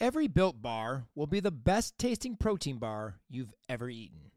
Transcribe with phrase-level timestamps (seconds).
[0.00, 4.32] Every built bar will be the best tasting protein bar you've ever eaten.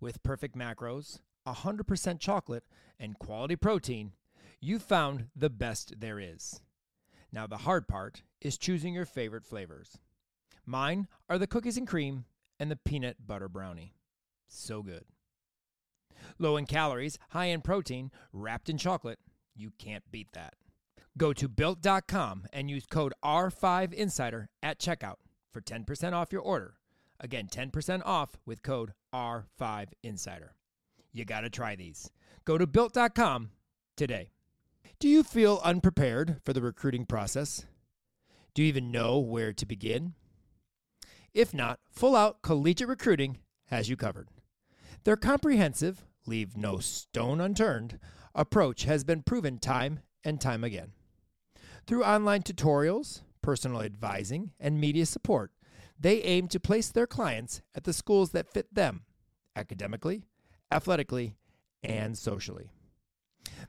[0.00, 2.64] With perfect macros, 100% chocolate,
[2.98, 4.12] and quality protein,
[4.60, 6.60] you've found the best there is.
[7.32, 9.98] Now, the hard part is choosing your favorite flavors.
[10.64, 12.24] Mine are the cookies and cream
[12.58, 13.94] and the peanut butter brownie.
[14.48, 15.04] So good.
[16.38, 19.18] Low in calories, high in protein, wrapped in chocolate.
[19.54, 20.54] You can't beat that.
[21.18, 25.16] Go to built.com and use code R5Insider at checkout
[25.52, 26.74] for 10% off your order.
[27.18, 30.50] Again, 10% off with code R5Insider.
[31.12, 32.10] You got to try these.
[32.44, 33.50] Go to built.com
[33.96, 34.30] today.
[34.98, 37.64] Do you feel unprepared for the recruiting process?
[38.54, 40.14] Do you even know where to begin?
[41.32, 44.28] If not, Full Out Collegiate Recruiting has you covered.
[45.04, 47.98] Their comprehensive, leave no stone unturned
[48.36, 50.92] approach has been proven time and time again.
[51.86, 55.52] Through online tutorials, personal advising, and media support,
[55.98, 59.04] they aim to place their clients at the schools that fit them
[59.54, 60.24] academically,
[60.72, 61.36] athletically,
[61.84, 62.70] and socially.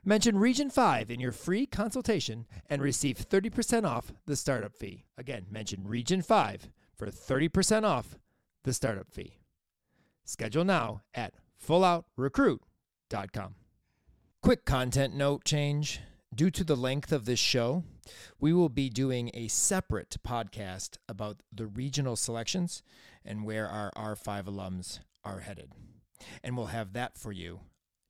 [0.04, 5.04] Mention Region 5 in your free consultation and receive 30% off the startup fee.
[5.16, 8.18] Again, mention Region 5 for 30% off
[8.64, 9.38] the startup fee.
[10.24, 13.54] Schedule now at fulloutrecruit.com.
[14.42, 16.00] Quick content note change.
[16.34, 17.82] Due to the length of this show,
[18.38, 22.82] we will be doing a separate podcast about the regional selections
[23.24, 25.72] and where our R5 alums are headed.
[26.44, 27.60] And we'll have that for you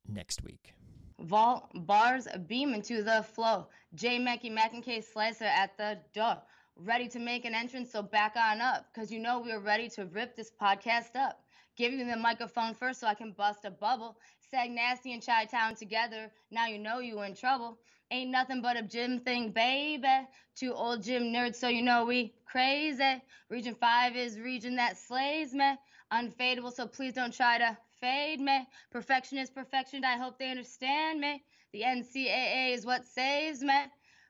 [0.07, 0.73] next week.
[1.21, 3.67] Vault bars beam into the flow.
[3.95, 4.19] J.
[4.19, 6.37] Mackey K Slicer at the door.
[6.75, 8.85] Ready to make an entrance, so back on up.
[8.93, 11.41] Cause you know we are ready to rip this podcast up.
[11.77, 14.17] Give you the microphone first so I can bust a bubble.
[14.51, 16.31] Sag Nasty and Chi Town together.
[16.51, 17.79] Now you know you in trouble.
[18.11, 20.07] Ain't nothing but a gym thing, baby.
[20.55, 23.21] Two old gym nerds, so you know we crazy.
[23.49, 25.75] Region 5 is region that slays me.
[26.11, 28.67] Unfadable, so please don't try to fade me.
[28.91, 31.43] Perfection is perfection, I hope they understand me.
[31.71, 33.79] The NCAA is what saves me.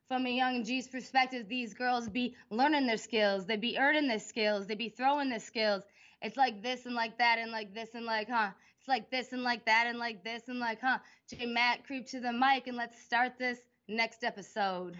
[0.10, 3.46] From a young G's perspective, these girls be learning their skills.
[3.46, 4.68] They be earning their skills.
[4.68, 5.84] They be throwing their skills.
[6.22, 8.50] It's like this and like that and like this and like, huh?
[8.80, 10.98] It's like this and like that and like this and like, huh?
[11.30, 13.60] J Matt, creep to the mic and let's start this
[13.90, 14.98] next episode.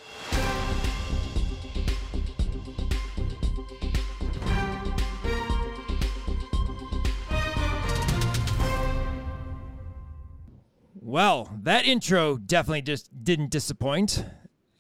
[11.02, 14.26] Well, that intro definitely just didn't disappoint.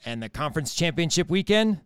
[0.06, 1.82] And the conference championship weekend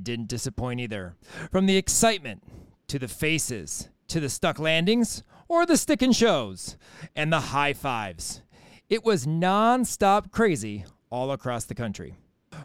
[0.00, 1.16] didn't disappoint either.
[1.50, 2.42] From the excitement
[2.88, 6.76] to the faces to the stuck landings or the sticking shows
[7.16, 8.42] and the high fives,
[8.88, 12.14] it was non stop crazy all across the country.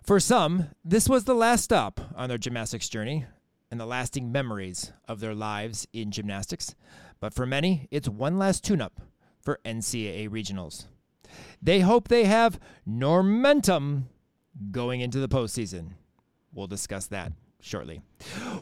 [0.03, 3.25] For some, this was the last stop on their gymnastics journey
[3.71, 6.75] and the lasting memories of their lives in gymnastics.
[7.19, 9.01] But for many, it's one last tune up
[9.41, 10.85] for NCAA regionals.
[11.61, 14.03] They hope they have Normentum
[14.71, 15.93] going into the postseason.
[16.53, 18.01] We'll discuss that shortly.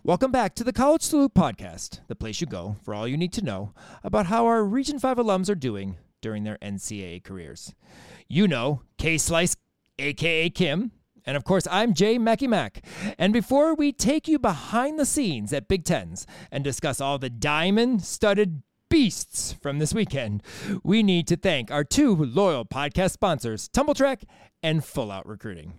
[0.03, 3.33] Welcome back to the College Salute Podcast, the place you go for all you need
[3.33, 3.73] to know
[4.03, 7.75] about how our Region 5 alums are doing during their NCAA careers.
[8.29, 9.55] You know, K Slice,
[10.00, 10.92] aka Kim,
[11.26, 12.84] and of course, I'm Jay Mackey Mac.
[13.18, 17.30] And before we take you behind the scenes at Big Tens and discuss all the
[17.30, 20.44] diamond studded beasts from this weekend,
[20.84, 24.24] we need to thank our two loyal podcast sponsors, Tumbl Trak
[24.62, 25.74] and Full Out Recruiting.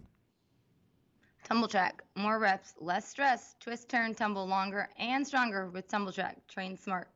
[1.49, 6.37] Tumbl Trak, more reps, less stress, twist, turn, tumble longer and stronger with Tumbl Trak.
[6.49, 7.09] Train smart.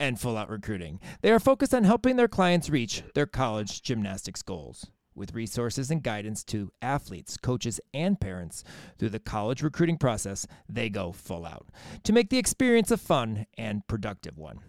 [0.00, 0.98] And Full Out Recruiting.
[1.20, 6.02] They are focused on helping their clients reach their college gymnastics goals with resources and
[6.02, 8.64] guidance to athletes, coaches, and parents
[8.98, 11.68] through the college recruiting process, they go full out
[12.04, 14.60] to make the experience a fun and productive one.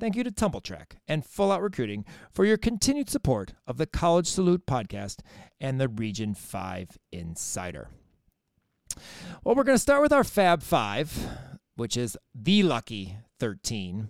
[0.00, 3.86] Thank you to Tumbl Trak and Full Out Recruiting for your continued support of the
[3.86, 5.20] College Salute podcast
[5.60, 7.88] and the Region 5 Insider.
[9.44, 11.28] Well, we're going to start with our Fab 5,
[11.76, 14.08] which is the lucky 13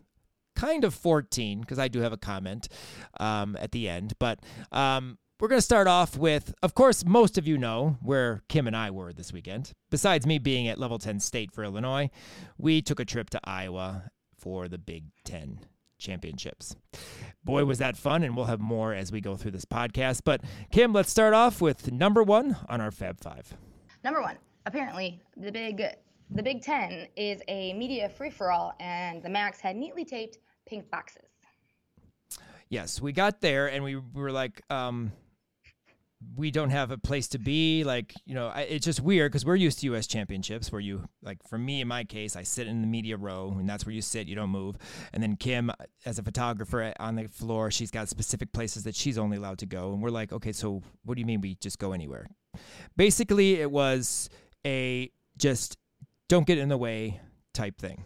[0.55, 2.69] kind of 14 because I do have a comment
[3.19, 4.15] um, at the end.
[4.19, 4.41] But
[4.71, 8.69] um, we're going to start off with, of course, most of you know where Kim
[8.69, 9.73] and I were this weekend.
[9.91, 12.11] Besides me being at level 10 state for Illinois,
[12.59, 15.59] we took a trip to Iowa for the Big Ten
[15.99, 16.77] championships.
[17.43, 20.21] Boy, was that fun, and we'll have more as we go through this podcast.
[20.25, 23.53] But Kim, let's start off with number one on our Fab Five.
[24.05, 25.83] Number one, apparently the big
[26.31, 30.39] the Big Ten is a media free for all, and the Max had neatly taped
[30.67, 31.25] pink boxes.
[32.69, 35.13] Yes, we got there, and we were like, um,
[36.37, 37.85] we don't have a place to be.
[37.85, 40.07] Like, you know, I, it's just weird because we're used to U.S.
[40.07, 43.55] championships where you, like, for me, in my case, I sit in the media row
[43.59, 44.77] and that's where you sit, you don't move.
[45.13, 45.71] And then Kim,
[46.05, 49.59] as a photographer eh, on the floor, she's got specific places that she's only allowed
[49.59, 49.93] to go.
[49.93, 52.27] And we're like, okay, so what do you mean we just go anywhere?
[52.97, 54.29] Basically, it was
[54.67, 55.77] a just
[56.29, 57.21] don't get in the way
[57.53, 58.05] type thing.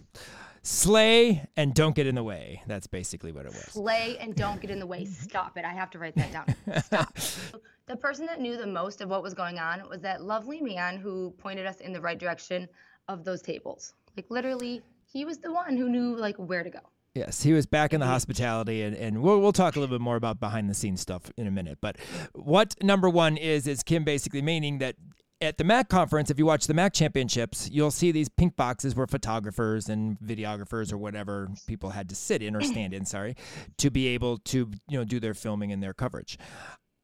[0.66, 2.60] Slay and don't get in the way.
[2.66, 3.68] That's basically what it was.
[3.70, 5.04] Slay and don't get in the way.
[5.04, 5.64] Stop it.
[5.64, 6.82] I have to write that down.
[6.82, 7.16] Stop.
[7.86, 10.96] the person that knew the most of what was going on was that lovely man
[10.96, 12.66] who pointed us in the right direction
[13.06, 13.94] of those tables.
[14.16, 16.80] Like literally, he was the one who knew like where to go.
[17.14, 20.02] Yes, he was back in the hospitality, and, and we'll, we'll talk a little bit
[20.02, 21.78] more about behind the scenes stuff in a minute.
[21.80, 21.96] But
[22.34, 24.96] what number one is, is Kim basically meaning that
[25.41, 28.94] at the Mac conference, if you watch the Mac championships, you'll see these pink boxes
[28.94, 33.37] where photographers and videographers or whatever people had to sit in or stand in, sorry,
[33.77, 36.38] to be able to, you know, do their filming and their coverage.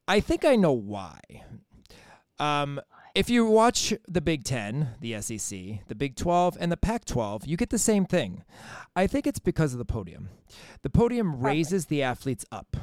[0.07, 1.19] I think I know why.
[2.39, 2.81] Um,
[3.15, 7.45] if you watch the Big Ten, the SEC, the Big 12, and the Pac 12,
[7.45, 8.43] you get the same thing.
[8.95, 10.29] I think it's because of the podium.
[10.81, 12.75] The podium raises the athletes up.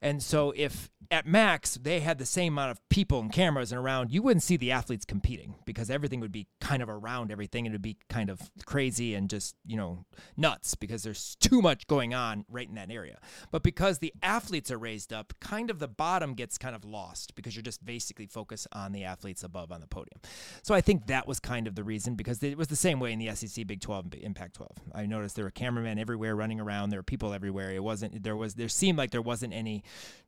[0.00, 3.80] And so if at Max they had the same amount of people and cameras and
[3.80, 7.66] around, you wouldn't see the athletes competing because everything would be kind of around everything
[7.66, 10.04] and it would be kind of crazy and just, you know,
[10.36, 13.18] nuts because there's too much going on right in that area.
[13.50, 17.34] But because the athletes are raised up, kind of the bottom gets kind of lost
[17.34, 20.20] because you're just basically focused on the athletes above on the podium.
[20.62, 23.12] So I think that was kind of the reason because it was the same way
[23.12, 24.70] in the SEC Big 12 and Impact 12.
[24.94, 27.70] I noticed there were cameramen everywhere running around, there were people everywhere.
[27.70, 29.84] It wasn't there was there seemed like there wasn't any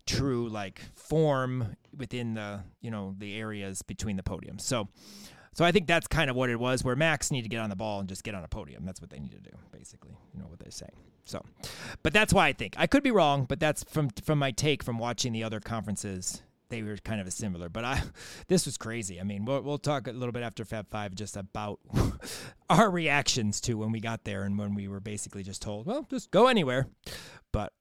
[0.08, 4.62] true like form within the you know the areas between the podiums.
[4.62, 4.88] So
[5.52, 7.70] so I think that's kind of what it was where Max need to get on
[7.70, 8.84] the ball and just get on a podium.
[8.84, 10.16] That's what they need to do, basically.
[10.32, 10.92] You know what they're saying.
[11.24, 11.44] So
[12.02, 12.74] but that's why I think.
[12.78, 16.42] I could be wrong, but that's from from my take from watching the other conferences.
[16.70, 18.02] They were kind of a similar, but I,
[18.48, 19.18] this was crazy.
[19.18, 21.80] I mean, we'll, we'll talk a little bit after Fab Five just about
[22.70, 26.06] our reactions to when we got there and when we were basically just told, well,
[26.10, 26.86] just go anywhere.
[27.52, 27.72] But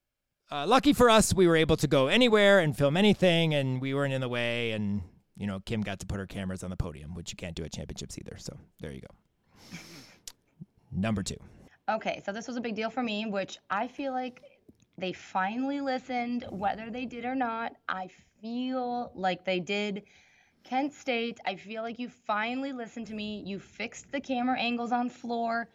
[0.51, 3.93] uh, lucky for us, we were able to go anywhere and film anything, and we
[3.93, 4.71] weren't in the way.
[4.71, 5.01] And
[5.37, 7.63] you know, Kim got to put her cameras on the podium, which you can't do
[7.63, 8.37] at championships either.
[8.37, 9.77] So there you go.
[10.91, 11.37] Number two.
[11.89, 14.41] Okay, so this was a big deal for me, which I feel like
[14.97, 17.73] they finally listened, whether they did or not.
[17.87, 18.09] I
[18.41, 20.03] feel like they did.
[20.63, 23.43] Kent State, I feel like you finally listened to me.
[23.45, 25.69] You fixed the camera angles on floor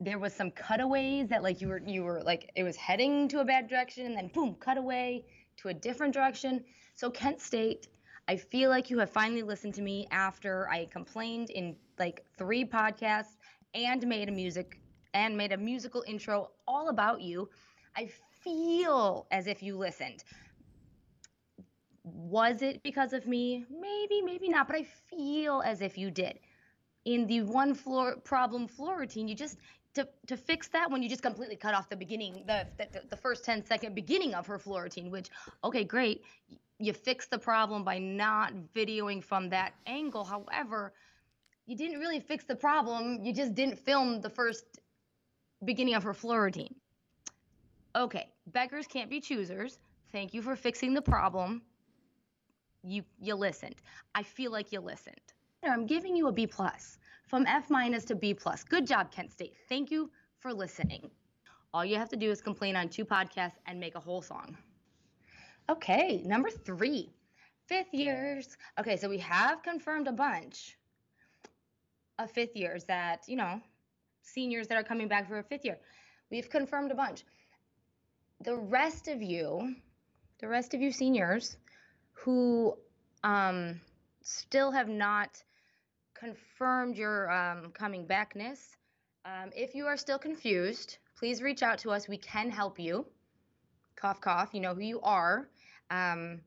[0.00, 3.40] there was some cutaways that like you were you were like it was heading to
[3.40, 5.24] a bad direction and then boom cutaway
[5.56, 6.64] to a different direction.
[6.94, 7.88] So kent state
[8.28, 12.64] i feel like you have finally listened to me after i complained in like three
[12.64, 13.36] podcasts
[13.74, 14.80] and made a music
[15.14, 17.48] and made a musical intro all about you.
[17.96, 18.08] I
[18.42, 20.24] feel as if you listened.
[22.04, 23.64] Was it because of me?
[23.70, 26.38] Maybe maybe not but i feel as if you did.
[27.04, 29.58] In the one floor problem floor routine you just
[29.94, 33.16] to, to fix that when you just completely cut off the beginning, the, the, the
[33.16, 35.30] first 10 second beginning of her floor routine, which,
[35.64, 36.24] okay, great.
[36.78, 40.24] You fixed the problem by not videoing from that angle.
[40.24, 40.92] However,
[41.66, 43.24] you didn't really fix the problem.
[43.24, 44.64] You just didn't film the first
[45.64, 46.74] beginning of her floor routine.
[47.96, 49.78] Okay, beggars can't be choosers.
[50.12, 51.62] Thank you for fixing the problem.
[52.84, 53.74] You you listened.
[54.14, 55.20] I feel like you listened.
[55.64, 58.64] I'm giving you a B plus from F minus to B plus.
[58.64, 59.54] Good job, Kent State.
[59.68, 61.10] Thank you for listening.
[61.74, 64.56] All you have to do is complain on two podcasts and make a whole song.
[65.70, 67.12] Okay, number three,
[67.66, 68.56] fifth years.
[68.80, 70.78] Okay, so we have confirmed a bunch
[72.18, 73.60] of fifth years that, you know,
[74.22, 75.78] seniors that are coming back for a fifth year.
[76.30, 77.24] We've confirmed a bunch.
[78.40, 79.74] The rest of you,
[80.40, 81.58] the rest of you seniors
[82.12, 82.74] who
[83.22, 83.80] um,
[84.22, 85.42] still have not
[86.18, 88.76] confirmed your um, coming backness.
[89.24, 92.08] Um, if you are still confused, please reach out to us.
[92.08, 93.06] We can help you.
[93.96, 94.50] Cough, cough.
[94.52, 95.48] You know who you are.
[95.90, 96.40] Um,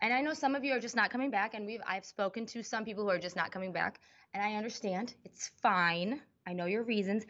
[0.00, 2.46] and I know some of you are just not coming back, and we've I've spoken
[2.46, 4.00] to some people who are just not coming back,
[4.34, 5.14] and I understand.
[5.24, 6.20] It's fine.
[6.46, 7.24] I know your reasons,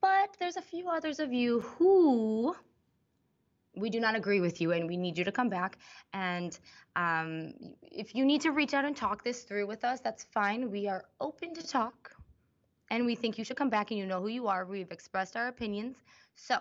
[0.00, 2.54] but there's a few others of you who
[3.76, 5.78] we do not agree with you and we need you to come back.
[6.12, 6.58] And
[6.96, 7.52] um,
[7.82, 10.70] if you need to reach out and talk this through with us, that's fine.
[10.70, 12.12] We are open to talk
[12.90, 14.64] and we think you should come back and you know who you are.
[14.64, 15.96] We've expressed our opinions.
[16.34, 16.58] So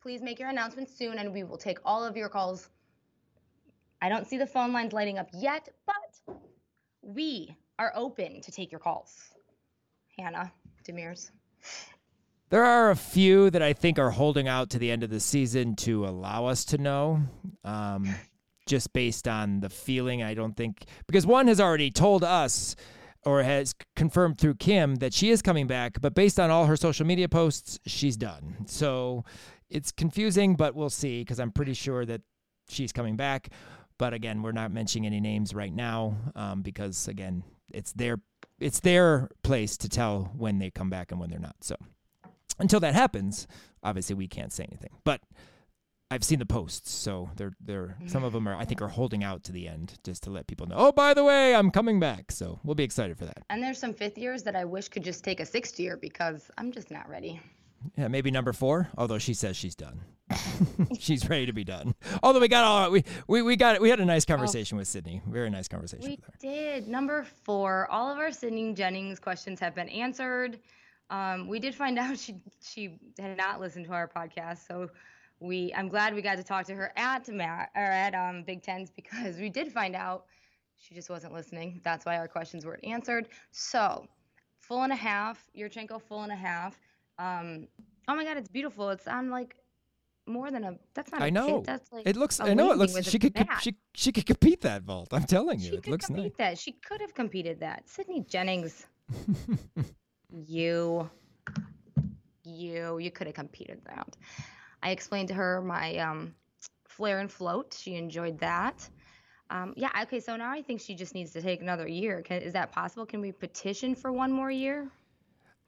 [0.00, 2.68] please make your announcement soon and we will take all of your calls.
[4.00, 6.36] I don't see the phone lines lighting up yet, but
[7.02, 9.34] we are open to take your calls.
[10.16, 10.52] Hannah
[10.84, 11.30] Demirs.
[12.50, 15.20] There are a few that I think are holding out to the end of the
[15.20, 17.20] season to allow us to know.
[17.64, 18.14] Um,
[18.68, 20.22] just based on the feeling.
[20.22, 22.76] I don't think because one has already told us
[23.24, 26.76] or has confirmed through Kim that she is coming back, but based on all her
[26.76, 28.66] social media posts, she's done.
[28.66, 29.24] So
[29.68, 32.20] it's confusing, but we'll see because I'm pretty sure that
[32.68, 33.48] she's coming back.
[33.98, 38.20] But again, we're not mentioning any names right now um, because again, it's their
[38.60, 41.56] it's their place to tell when they come back and when they're not.
[41.62, 41.76] So
[42.58, 43.46] until that happens,
[43.82, 44.90] obviously we can't say anything.
[45.04, 45.20] But
[46.10, 49.22] I've seen the posts, so they're they're some of them are I think are holding
[49.22, 50.76] out to the end just to let people know.
[50.78, 52.32] Oh, by the way, I'm coming back.
[52.32, 53.42] So we'll be excited for that.
[53.50, 56.50] And there's some fifth years that I wish could just take a sixth year because
[56.56, 57.40] I'm just not ready.
[57.96, 58.88] Yeah, maybe number four.
[58.96, 60.00] Although she says she's done,
[60.98, 61.94] she's ready to be done.
[62.22, 64.34] Although we got all we we we got we had a nice oh.
[64.34, 65.20] conversation oh, with Sydney.
[65.28, 66.08] Very nice conversation.
[66.08, 66.88] We did.
[66.88, 67.86] Number four.
[67.90, 70.58] All of our Sydney Jennings questions have been answered.
[71.10, 74.90] Um, we did find out she she had not listened to our podcast, so
[75.40, 78.62] we I'm glad we got to talk to her at Matt or at um, Big
[78.62, 80.26] Tens because we did find out
[80.76, 81.80] she just wasn't listening.
[81.84, 83.28] That's why our questions weren't answered.
[83.50, 84.06] So
[84.60, 86.78] full and a half, Yurchenko full and a half.
[87.18, 87.66] Um,
[88.06, 88.90] oh my God, it's beautiful.
[88.90, 89.56] It's on like
[90.26, 90.78] more than a.
[90.94, 91.22] That's not.
[91.22, 91.58] I know.
[91.58, 91.66] Kid.
[91.66, 92.06] That's like.
[92.06, 92.38] It looks.
[92.40, 93.08] I know it looks.
[93.08, 93.34] She could.
[93.60, 95.08] she she could compete that vault.
[95.12, 96.32] I'm telling you, she it looks compete nice.
[96.38, 97.88] That she could have competed that.
[97.88, 98.86] Sydney Jennings.
[100.30, 101.08] you.
[102.44, 102.98] You.
[102.98, 104.16] You could have competed that.
[104.82, 106.34] I explained to her my um,
[106.86, 107.76] flare and float.
[107.78, 108.88] She enjoyed that.
[109.50, 112.20] Um, yeah, okay, so now I think she just needs to take another year.
[112.20, 113.06] Can, is that possible?
[113.06, 114.88] Can we petition for one more year?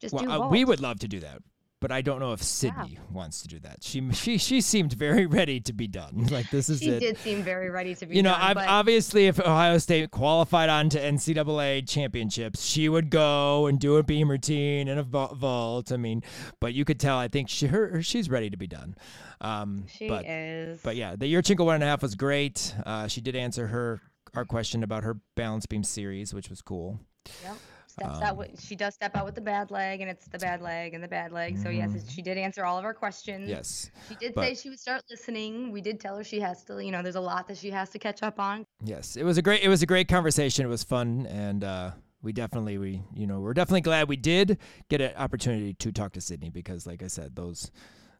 [0.01, 1.43] Just well, do uh, we would love to do that
[1.81, 3.01] but I don't know if Sydney yeah.
[3.11, 3.83] wants to do that.
[3.83, 6.29] She she she seemed very ready to be done.
[6.31, 7.01] Like this is she it.
[7.01, 8.15] did seem very ready to be.
[8.15, 8.17] Done.
[8.17, 13.67] You know, done, obviously, if Ohio State qualified on to NCAA championships, she would go
[13.67, 15.91] and do a beam routine and a vault.
[15.91, 16.23] I mean,
[16.61, 17.19] but you could tell.
[17.19, 18.95] I think she her, she's ready to be done.
[19.41, 20.81] Um, she but, is.
[20.83, 22.75] But yeah, the Yurchenko one and a half was great.
[22.87, 24.01] Uh, she did answer her
[24.35, 27.01] our question about her balance beam series, which was cool.
[27.43, 27.57] Yep
[28.01, 30.39] steps um, out with, she does step out with the bad leg and it's the
[30.39, 31.59] bad leg and the bad leg.
[31.59, 32.09] So yes mm-hmm.
[32.09, 33.49] she did answer all of our questions.
[33.49, 35.71] Yes she did but, say she would start listening.
[35.71, 37.91] We did tell her she has to you know there's a lot that she has
[37.91, 38.67] to catch up on.
[38.83, 40.65] Yes it was a great it was a great conversation.
[40.65, 41.91] It was fun and uh
[42.23, 46.13] we definitely we you know we're definitely glad we did get an opportunity to talk
[46.13, 47.71] to sydney because like i said those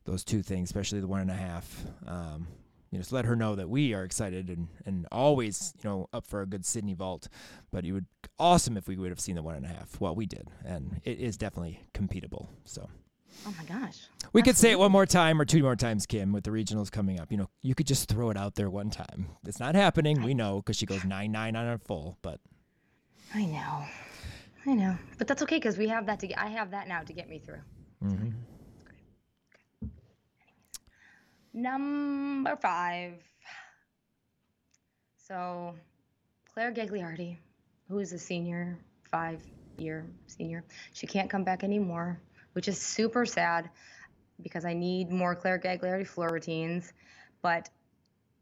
[0.07, 2.47] those two things especially the one and a half um
[2.91, 6.09] you know, just let her know that we are excited and, and always, you know,
[6.13, 7.29] up for a good Sydney vault.
[7.71, 8.07] But it would
[8.39, 10.01] awesome if we would have seen the one and a half.
[10.01, 12.49] Well, we did, and it is definitely competable.
[12.65, 12.89] So.
[13.47, 14.09] Oh my gosh.
[14.33, 14.43] We Absolutely.
[14.43, 17.21] could say it one more time or two more times, Kim, with the regionals coming
[17.21, 17.31] up.
[17.31, 19.29] You know, you could just throw it out there one time.
[19.47, 22.19] It's not happening, we know, because she goes nine nine on a full.
[22.23, 22.41] But
[23.35, 23.85] I know,
[24.67, 26.39] I know, but that's okay because we have that to get.
[26.39, 27.61] I have that now to get me through.
[28.05, 28.31] Mm-hmm.
[31.53, 33.15] Number five.
[35.27, 35.75] So,
[36.53, 37.39] Claire Gagliardi,
[37.89, 38.79] who is a senior,
[39.11, 39.43] five
[39.77, 42.21] year senior, she can't come back anymore,
[42.53, 43.69] which is super sad
[44.43, 46.93] because I need more Claire Gagliardi floor routines.
[47.43, 47.69] But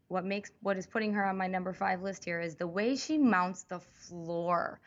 [0.07, 2.95] what makes what is putting her on my number five list here is the way
[2.95, 4.79] she mounts the floor.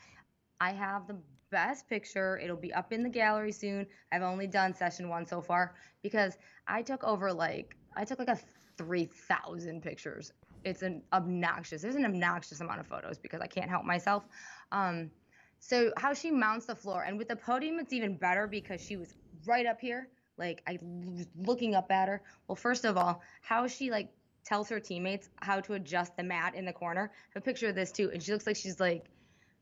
[0.60, 1.18] I have the
[1.50, 2.38] best picture.
[2.38, 3.86] It'll be up in the gallery soon.
[4.12, 6.36] I've only done session one so far because
[6.66, 8.38] I took over like I took like a
[8.78, 10.32] 3,000 pictures.
[10.64, 11.82] It's an obnoxious.
[11.82, 14.24] There's an obnoxious amount of photos because I can't help myself.
[14.70, 15.10] Um,
[15.58, 18.96] so how she mounts the floor, and with the podium, it's even better because she
[18.96, 19.14] was
[19.46, 20.08] right up here.
[20.36, 22.22] Like I was looking up at her.
[22.48, 24.08] Well, first of all, how she like
[24.44, 27.12] tells her teammates how to adjust the mat in the corner.
[27.14, 29.06] I have a picture of this too, and she looks like she's like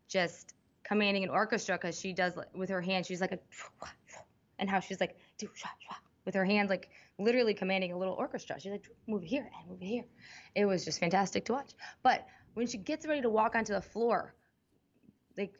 [0.08, 3.04] just commanding an orchestra because she does with her hand.
[3.04, 3.38] She's like a,
[4.58, 5.48] and how she's like do
[6.30, 8.60] with her hands like literally commanding a little orchestra.
[8.60, 10.04] She's like, move here and move here.
[10.54, 11.72] It was just fantastic to watch.
[12.04, 14.32] But when she gets ready to walk onto the floor,
[15.36, 15.52] like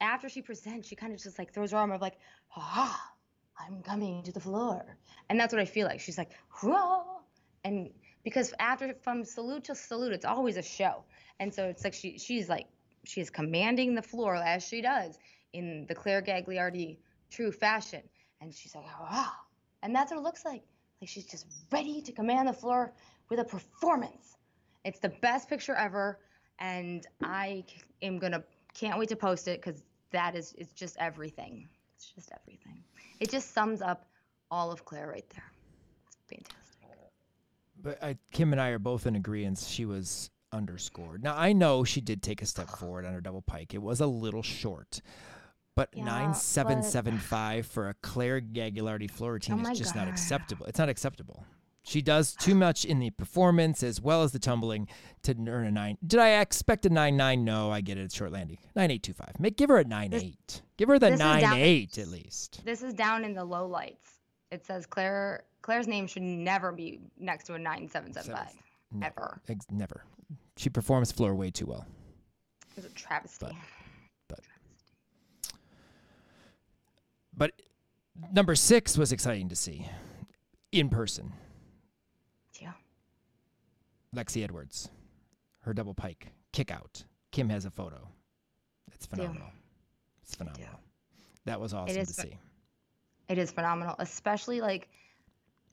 [0.00, 3.64] after she presents, she kind of just like throws her arm up like, ha, ah,
[3.66, 4.96] I'm coming to the floor.
[5.28, 5.98] And that's what I feel like.
[5.98, 6.30] She's like,
[6.62, 7.22] whoa.
[7.64, 7.90] And
[8.22, 11.02] because after from salute to salute, it's always a show.
[11.40, 12.68] And so it's like she she's like
[13.04, 15.18] she is commanding the floor as she does
[15.52, 16.98] in the Claire Gagliardi
[17.28, 18.02] true fashion.
[18.40, 19.36] And she's like, ah.
[19.82, 20.62] And that's what it looks like.
[21.00, 22.92] Like she's just ready to command the floor
[23.28, 24.36] with a performance.
[24.84, 26.18] It's the best picture ever,
[26.58, 27.64] and I
[28.02, 28.42] am gonna
[28.74, 31.68] can't wait to post it because that is it's just everything.
[31.96, 32.82] It's just everything.
[33.20, 34.06] It just sums up
[34.50, 35.50] all of Claire right there.
[36.06, 36.62] It's fantastic.
[37.82, 39.58] But I, Kim and I are both in agreement.
[39.58, 41.22] She was underscored.
[41.22, 43.74] Now I know she did take a step forward on her double pike.
[43.74, 45.00] It was a little short,
[45.74, 49.94] but yeah, nine seven seven five for a Claire Gagliardi floor routine oh is just
[49.94, 50.00] God.
[50.04, 50.66] not acceptable.
[50.66, 51.44] It's not acceptable.
[51.84, 54.86] She does too much in the performance as well as the tumbling
[55.24, 55.98] to earn a nine.
[56.06, 57.44] Did I expect a nine nine?
[57.44, 58.02] No, I get it.
[58.02, 58.58] It's short landing.
[58.76, 59.32] Nine eight two five.
[59.40, 60.62] Make give her a nine This- eight.
[60.76, 62.62] Give her the nine down- eight at least.
[62.64, 64.18] This is down in the low lights.
[64.52, 68.54] It says Claire Claire's name should never be next to a 9775.
[68.92, 69.06] No.
[69.06, 69.40] Ever.
[69.48, 70.04] Ex- Never.
[70.56, 71.86] She performs floor way too well.
[72.76, 73.46] It's a travesty.
[73.46, 73.54] But-
[77.36, 77.52] But
[78.32, 79.86] number six was exciting to see
[80.70, 81.32] in person.
[82.60, 82.72] yeah.
[84.14, 84.90] Lexi Edwards,
[85.60, 87.04] her double pike kick out.
[87.30, 88.08] Kim has a photo.
[88.94, 89.48] It's phenomenal.
[90.22, 90.78] It's phenomenal.
[91.46, 92.36] That was awesome to see.
[93.28, 94.88] It is phenomenal, especially like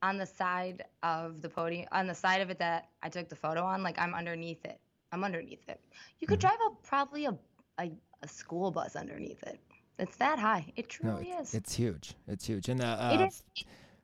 [0.02, 3.36] on the side of the podium, on the side of it that I took the
[3.36, 3.84] photo on.
[3.84, 4.80] Like I'm underneath it.
[5.12, 5.82] I'm underneath it.
[6.20, 6.42] You could Mhm.
[6.42, 7.38] drive a probably a,
[7.80, 9.60] a a school bus underneath it.
[10.00, 10.72] It's that high.
[10.76, 11.56] It No, truly it's, is.
[11.56, 12.14] it's huge.
[12.28, 12.70] It's huge.
[12.70, 13.44] And the uh, it is.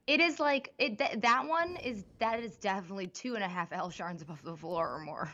[0.08, 0.98] It is like it.
[1.00, 4.56] Th- that one is that is definitely two and a half L sharns above the
[4.56, 5.32] floor or more.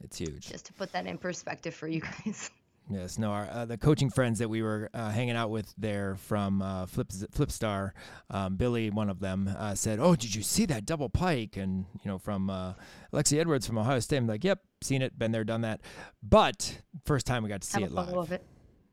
[0.00, 0.48] it's huge.
[0.48, 2.50] Just to put that in perspective for you guys.
[2.90, 6.16] Yes, no, our, uh, the coaching friends that we were uh, hanging out with there
[6.16, 7.92] from uh, Flip Flipstar,
[8.28, 11.86] um, Billy, one of them, uh, said, "Oh, did you see that double pike?" And
[12.04, 12.74] you know, from uh,
[13.10, 15.80] Lexi Edwards from Ohio State, I'm like, "Yep, seen it, been there, done that."
[16.22, 18.12] But first time we got to see Have it live.
[18.12, 18.44] of it.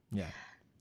[0.09, 0.27] Yeah,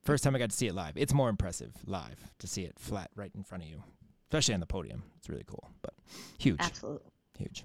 [0.04, 0.92] first time I got to see it live.
[0.96, 3.82] It's more impressive live to see it flat right in front of you,
[4.30, 5.02] especially on the podium.
[5.18, 5.94] It's really cool, but
[6.38, 7.10] huge, Absolutely.
[7.38, 7.64] huge.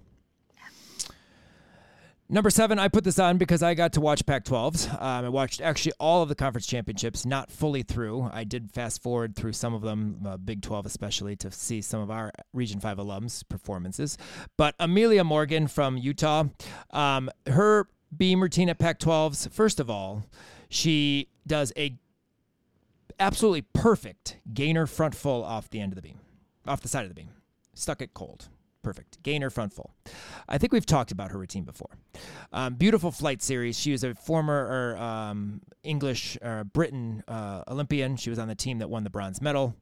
[2.27, 4.92] Number seven, I put this on because I got to watch Pac 12s.
[4.92, 8.32] Um, I watched actually all of the conference championships, not fully through.
[8.34, 12.01] I did fast forward through some of them, uh, Big 12 especially, to see some
[12.01, 14.18] of our Region 5 alums' performances.
[14.58, 16.46] But Amelia Morgan from Utah,
[16.89, 20.24] um, her beam routine at Pac 12s, first of all,
[20.68, 21.96] she does a
[23.19, 26.19] absolutely perfect gainer front full off the end of the beam,
[26.67, 27.29] off the side of the beam.
[27.74, 28.48] Stuck it cold.
[28.81, 29.22] Perfect.
[29.24, 29.95] Gainer front full.
[30.48, 31.89] I think we've talked about her routine before.
[32.53, 33.79] Um, beautiful flight series.
[33.79, 38.15] She was a former or, um, English uh, Britain uh, Olympian.
[38.15, 39.75] She was on the team that won the bronze medal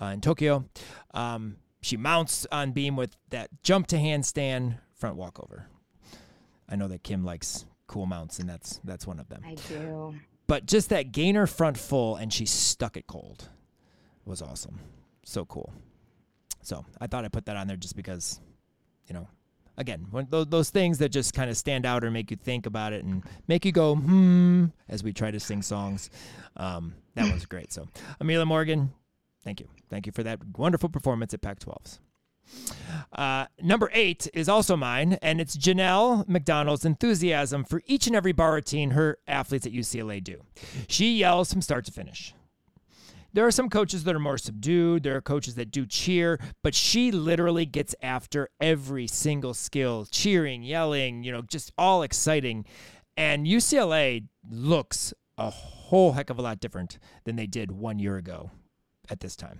[0.00, 0.66] uh, in Tokyo.
[1.12, 5.66] Um, she mounts on beam with that jump to handstand front walkover.
[6.68, 10.14] I know that Kim likes cool mounts, and that's that's one of them I do.
[10.46, 13.48] But just that gainer front full and she stuck it cold
[14.24, 14.78] was awesome.
[15.24, 15.72] So cool.
[16.62, 18.40] So i thought i'd put that on there just because
[19.06, 19.28] you know
[19.76, 22.94] again those, those things that just kind of stand out or make you think about
[22.94, 26.08] it and make you go hmm as we try to sing songs.
[26.56, 27.72] Um, that was great.
[27.72, 27.88] So
[28.20, 28.92] amelia morgan
[29.44, 29.68] thank you.
[29.90, 31.98] Thank you for that wonderful performance at pac 12s
[33.12, 38.32] uh, number eight is also mine, and it's Janelle McDonald's enthusiasm for each and every
[38.32, 40.42] bar routine her athletes at UCLA do.
[40.88, 42.34] She yells from start to finish.
[43.32, 45.02] There are some coaches that are more subdued.
[45.02, 50.62] There are coaches that do cheer, but she literally gets after every single skill, cheering,
[50.62, 52.64] yelling, you know, just all exciting.
[53.16, 58.16] And UCLA looks a whole heck of a lot different than they did one year
[58.16, 58.52] ago
[59.10, 59.58] at this time.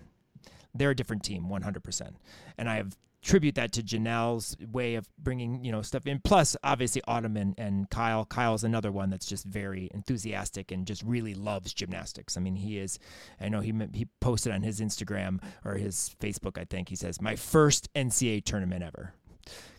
[0.75, 2.11] They're a different team, 100%.
[2.59, 6.21] And I have tribute that to Janelle's way of bringing you know stuff in.
[6.23, 8.25] Plus, obviously, Autumn and, and Kyle.
[8.25, 12.37] Kyle's another one that's just very enthusiastic and just really loves gymnastics.
[12.37, 12.99] I mean, he is.
[13.41, 16.59] I know he he posted on his Instagram or his Facebook.
[16.59, 19.15] I think he says my first NCAA tournament ever,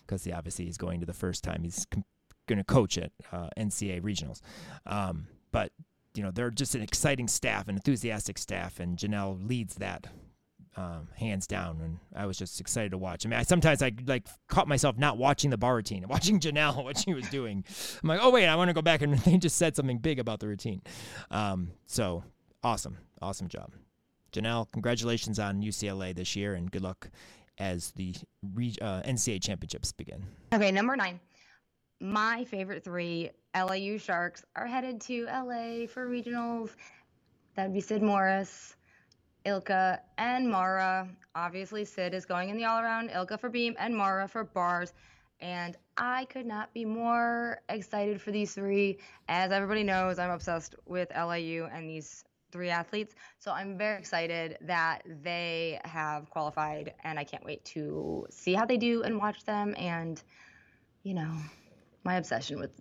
[0.06, 2.04] because he obviously he's going to the first time he's com-
[2.48, 4.42] going to coach at uh, NCAA regionals.
[4.86, 5.72] Um, but
[6.16, 10.08] you know they're just an exciting staff, an enthusiastic staff, and Janelle leads that
[10.78, 11.80] um, hands down.
[11.82, 13.26] And I was just excited to watch.
[13.26, 16.84] I mean, I sometimes I like caught myself not watching the bar routine, watching Janelle
[16.84, 17.64] what she was doing.
[18.04, 20.20] I'm like, oh wait, I want to go back and they just said something big
[20.20, 20.82] about the routine.
[21.32, 22.24] Um, so
[22.64, 23.72] awesome, awesome job,
[24.32, 24.72] Janelle.
[24.72, 27.10] Congratulations on UCLA this year, and good luck
[27.58, 28.14] as the
[28.54, 30.26] re- uh, NCAA championships begin.
[30.54, 31.20] Okay, number nine.
[32.02, 36.72] My favorite three LIU Sharks are headed to LA for regionals.
[37.56, 38.76] That'd be Sid Morris,
[39.46, 41.08] Ilka, and Mara.
[41.36, 44.94] Obviously, Sid is going in the all around, Ilka for beam, and Mara for bars.
[45.40, 49.00] And I could not be more excited for these three.
[49.28, 53.16] As everybody knows, I'm obsessed with LIU and these three athletes.
[53.38, 58.66] So I'm very excited that they have qualified, and I can't wait to see how
[58.66, 59.76] they do and watch them.
[59.78, 60.22] And,
[61.04, 61.32] you know,
[62.04, 62.72] my obsession with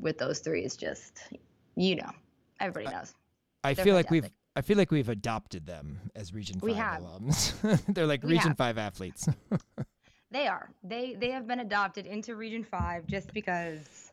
[0.00, 1.20] with those three is just,
[1.76, 2.10] you know,
[2.60, 3.14] everybody knows.
[3.62, 4.43] I They're feel like we've fantastic.
[4.56, 7.02] I feel like we've adopted them as Region We Five have.
[7.02, 7.84] alums.
[7.94, 8.56] They're like We Region have.
[8.56, 9.28] Five athletes.
[10.30, 10.68] They are.
[10.82, 14.10] They they have been adopted into Region Five just because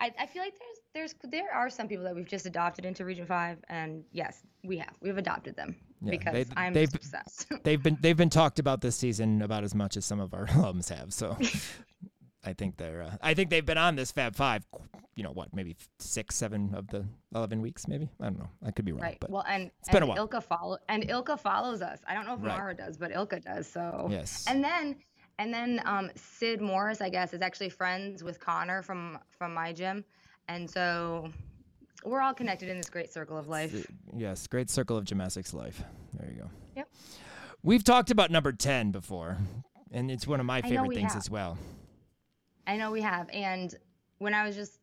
[0.00, 0.54] I, I feel like
[0.92, 4.42] there's there's there are some people that we've just adopted into Region Five, and yes,
[4.64, 7.46] we have we've adopted them yeah, because they, I'm they've, obsessed.
[7.62, 10.46] they've been they've been talked about this season about as much as some of our
[10.48, 11.12] alums have.
[11.12, 11.38] So
[12.44, 14.66] I think they're uh, I think they've been on this Fab Five.
[15.14, 15.54] You know what?
[15.54, 17.86] Maybe six, seven of the eleven weeks.
[17.86, 18.48] Maybe I don't know.
[18.64, 19.02] I could be wrong.
[19.02, 19.18] Right.
[19.20, 20.16] But well, and it's been a while.
[20.16, 22.00] Ilka follow and Ilka follows us.
[22.06, 22.56] I don't know if right.
[22.56, 23.66] Mara does, but Ilka does.
[23.66, 24.46] So yes.
[24.48, 24.96] And then
[25.38, 29.72] and then um, Sid Morris, I guess, is actually friends with Connor from from my
[29.72, 30.04] gym,
[30.48, 31.30] and so
[32.04, 33.86] we're all connected in this great circle of life.
[34.16, 35.82] Yes, great circle of gymnastics life.
[36.14, 36.50] There you go.
[36.76, 36.88] Yep.
[37.62, 39.36] We've talked about number ten before,
[39.90, 41.20] and it's one of my favorite things have.
[41.20, 41.58] as well.
[42.66, 43.28] I know we have.
[43.30, 43.74] And
[44.18, 44.78] when I was just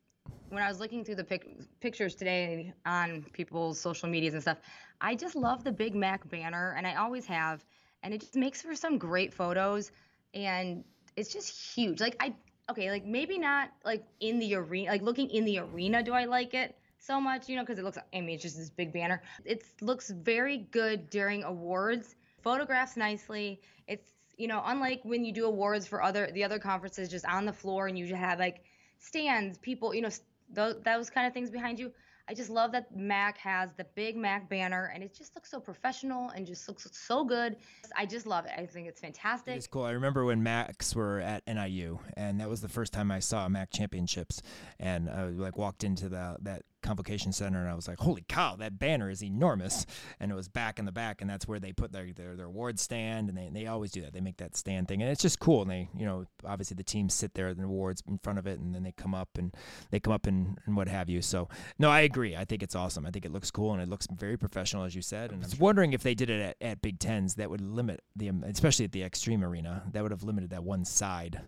[0.49, 4.57] when I was looking through the pic- pictures today on people's social medias and stuff,
[5.01, 7.63] I just love the Big Mac banner, and I always have.
[8.03, 9.91] And it just makes for some great photos,
[10.33, 10.83] and
[11.15, 11.99] it's just huge.
[11.99, 12.33] Like I,
[12.69, 16.25] okay, like maybe not like in the arena, like looking in the arena, do I
[16.25, 17.49] like it so much?
[17.49, 17.97] You know, because it looks.
[18.13, 19.21] I mean, it's just this big banner.
[19.45, 22.15] It looks very good during awards.
[22.41, 23.61] Photographs nicely.
[23.87, 27.45] It's you know, unlike when you do awards for other the other conferences, just on
[27.45, 28.63] the floor and you just have like
[28.99, 30.09] stands, people, you know,
[30.53, 31.91] those, those kind of things behind you.
[32.29, 35.59] I just love that Mac has the big Mac banner and it just looks so
[35.59, 37.55] professional and just looks so good.
[37.97, 38.51] I just love it.
[38.55, 39.55] I think it's fantastic.
[39.55, 39.83] It's cool.
[39.83, 43.49] I remember when Macs were at NIU and that was the first time I saw
[43.49, 44.43] Mac championships
[44.79, 48.55] and I like walked into the that convocation center and I was like, holy cow,
[48.57, 49.85] that banner is enormous.
[50.19, 52.45] And it was back in the back and that's where they put their, their, their
[52.47, 54.13] award stand and they, they always do that.
[54.13, 55.61] They make that stand thing and it's just cool.
[55.61, 58.59] And they, you know, obviously the teams sit there the awards in front of it
[58.59, 59.53] and then they come up and
[59.91, 61.21] they come up and, and what have you.
[61.21, 62.35] So no, I agree.
[62.35, 63.05] I think it's awesome.
[63.05, 65.31] I think it looks cool and it looks very professional as you said.
[65.31, 68.01] And I was wondering if they did it at, at Big Tens that would limit
[68.15, 71.41] the, especially at the Xtream Arena, that would have limited that one side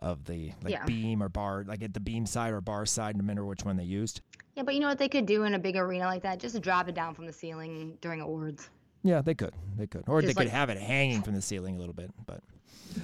[0.00, 0.84] of the like Yeah.
[0.84, 3.76] beam or bar, like at the beam side or bar side, no matter which one
[3.76, 4.20] they used.
[4.56, 6.38] Yeah, but you know what they could do in a big arena like that?
[6.40, 8.68] Just drop it down from the ceiling during awards.
[9.02, 9.54] Yeah, they could.
[9.76, 10.04] They could.
[10.06, 12.10] Or Just they could have it hanging from the ceiling a little bit.
[12.26, 12.40] But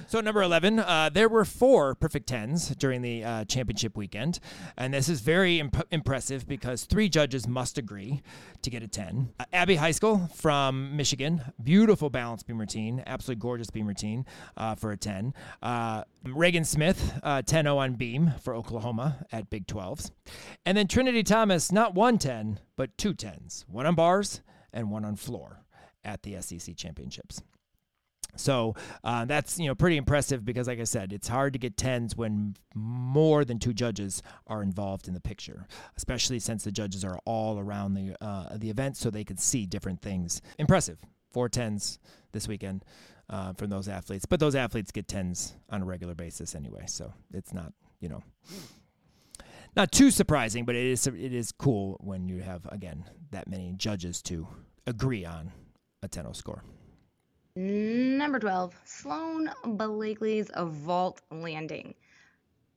[0.07, 4.39] so number eleven, uh, there were four perfect tens during the uh, championship weekend,
[4.77, 8.21] and this is very imp- impressive because three judges must agree
[8.61, 9.29] to get a ten.
[9.39, 14.25] Uh, Abby Heiskell from Michigan, beautiful balance beam routine, absolutely gorgeous beam routine
[14.55, 15.33] uh, for a ten.
[15.61, 20.11] Uh, Ragan Smith, uh, 10-0 on beam for Oklahoma at Big 12s,
[20.65, 24.41] and then Trinity Thomas, not one ten, but two tens, one on bars
[24.73, 25.61] and one on floor
[26.03, 27.41] at the SEC championships.
[28.37, 31.77] So uh, that's you know pretty impressive because, like I said, it's hard to get
[31.77, 37.03] tens when more than two judges are involved in the picture, especially since the judges
[37.03, 40.41] are all around the uh, the event, so they could see different things.
[40.57, 40.99] Impressive,
[41.31, 41.99] four tens
[42.31, 42.85] this weekend
[43.29, 47.13] uh, from those athletes, but those athletes get tens on a regular basis anyway, so
[47.33, 48.23] it's not you know
[49.75, 53.73] not too surprising, but it is it is cool when you have again that many
[53.77, 54.47] judges to
[54.87, 55.51] agree on
[56.01, 56.63] a 10 score.
[57.57, 61.95] Number 12, Sloane Blakely's vault landing.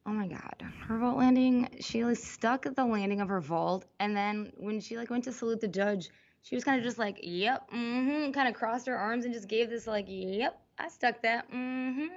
[0.07, 0.55] Oh my god.
[0.89, 4.81] Her vault landing, she like stuck at the landing of her vault and then when
[4.81, 6.09] she like went to salute the judge,
[6.41, 9.49] she was kind of just like, "Yep, mhm," kind of crossed her arms and just
[9.49, 12.09] gave this like, "Yep, I stuck that." Mhm.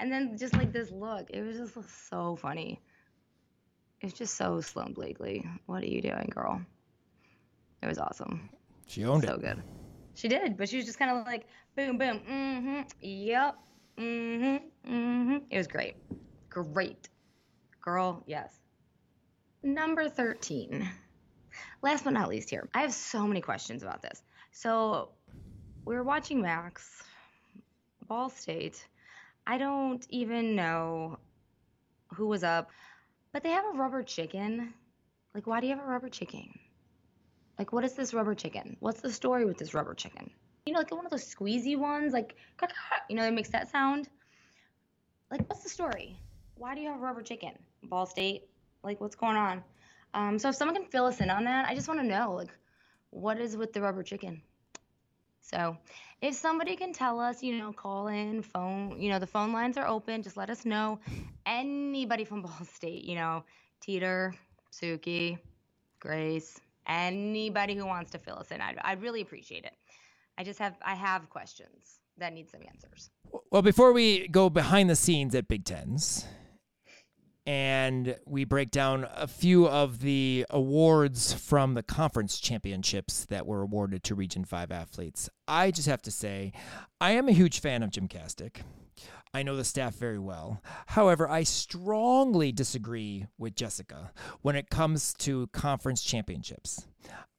[0.00, 1.30] And then just like this look.
[1.30, 2.80] It was just so funny.
[4.00, 5.48] It's just so Sloane Blakely.
[5.66, 6.60] What are you doing, girl?
[7.80, 8.50] It was awesome.
[8.88, 9.40] She owned so it.
[9.40, 9.62] good.
[10.18, 11.46] She did, but she was just kind of like
[11.78, 13.54] boom, boom, mm-hmm, yep,
[13.96, 15.36] mm-hmm, mm-hmm.
[15.48, 15.94] It was great,
[16.50, 17.08] great,
[17.80, 18.24] girl.
[18.26, 18.52] Yes.
[19.62, 20.90] Number thirteen.
[21.80, 24.20] Last but not least, here I have so many questions about this.
[24.50, 25.10] So
[25.84, 27.00] we were watching Max,
[28.08, 28.84] Ball State.
[29.46, 31.20] I don't even know
[32.14, 32.70] who was up,
[33.32, 34.74] but they have a rubber chicken.
[35.32, 36.58] Like, why do you have a rubber chicken?
[37.56, 38.76] Like, what is this rubber chicken?
[38.80, 40.32] What's the story with this rubber chicken?
[40.68, 42.36] You know, like one of those squeezy ones, like,
[43.08, 44.06] you know, it makes that sound.
[45.30, 46.20] Like, what's the story?
[46.56, 47.52] Why do you have rubber chicken?
[47.84, 48.42] Ball State?
[48.82, 49.64] Like, what's going on?
[50.12, 52.34] Um, so if someone can fill us in on that, I just want to know,
[52.34, 52.50] like,
[53.08, 54.42] what is with the rubber chicken?
[55.40, 55.78] So
[56.20, 59.78] if somebody can tell us, you know, call in, phone, you know, the phone lines
[59.78, 60.22] are open.
[60.22, 61.00] Just let us know.
[61.46, 63.42] Anybody from Ball State, you know,
[63.80, 64.34] Teeter,
[64.70, 65.38] Suki,
[65.98, 69.72] Grace, anybody who wants to fill us in, I'd, I'd really appreciate it.
[70.38, 73.10] I just have, I have questions that need some answers.
[73.50, 76.24] Well, before we go behind the scenes at Big Tens
[77.44, 83.62] and we break down a few of the awards from the conference championships that were
[83.62, 86.52] awarded to Region 5 athletes, I just have to say
[87.00, 88.58] I am a huge fan of GymCastic.
[89.34, 90.62] I know the staff very well.
[90.86, 96.86] However, I strongly disagree with Jessica when it comes to conference championships.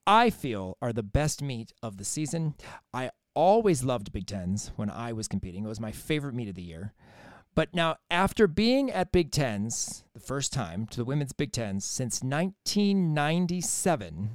[0.09, 2.55] I feel are the best meet of the season.
[2.91, 5.63] I always loved Big Tens when I was competing.
[5.63, 6.95] It was my favorite meet of the year.
[7.53, 11.85] But now, after being at Big Tens the first time to the women's Big Tens
[11.85, 14.29] since 1997,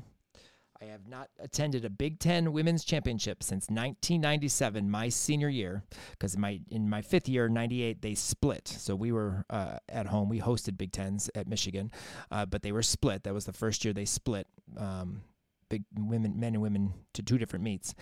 [0.80, 5.82] I have not attended a Big Ten women's championship since 1997, my senior year,
[6.12, 8.68] because my in my fifth year, 98, they split.
[8.68, 10.28] So we were uh, at home.
[10.28, 11.90] We hosted Big Tens at Michigan,
[12.30, 13.24] uh, but they were split.
[13.24, 14.46] That was the first year they split.
[14.76, 15.22] Um,
[15.68, 17.94] big women, men and women to two different meets.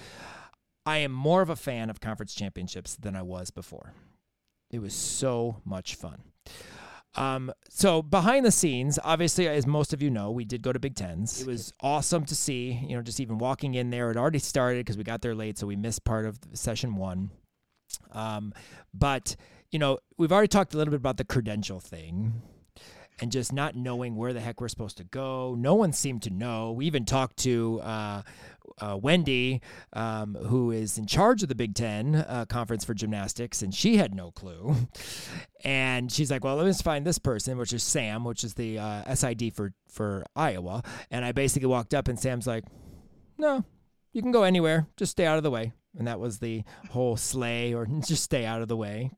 [0.85, 3.93] I am more of a fan of conference championships than I was before.
[4.71, 6.23] It was so much fun.
[7.15, 10.79] Um, so behind the scenes, obviously, as most of you know, we did go to
[10.79, 11.43] Big Tens.
[11.43, 14.11] It was awesome to see, you know, just even walking in there.
[14.11, 17.31] It already started because we got there late, so we missed part of session one.
[18.13, 18.55] Um,
[18.95, 19.37] but
[19.71, 22.43] you know, we've already talked a little bit about the credential thing
[23.23, 25.55] and just not knowing where the heck we're supposed to go.
[25.57, 26.73] No one seemed to know.
[26.73, 28.23] We even talked to uh,
[28.81, 29.61] uh, Wendy,
[29.93, 33.97] um, who is in charge of the Big Ten uh, conference for gymnastics, and she
[33.97, 34.75] had no clue.
[35.65, 39.15] And she's like, "Well, let's find this person, which is Sam, which is the uh,
[39.15, 42.65] SID for for Iowa." And I basically walked up, and Sam's like,
[43.39, 43.65] "No,
[44.13, 44.89] you can go anywhere.
[44.97, 48.45] Just stay out of the way." And that was the whole slay, or just stay
[48.45, 49.13] out of the way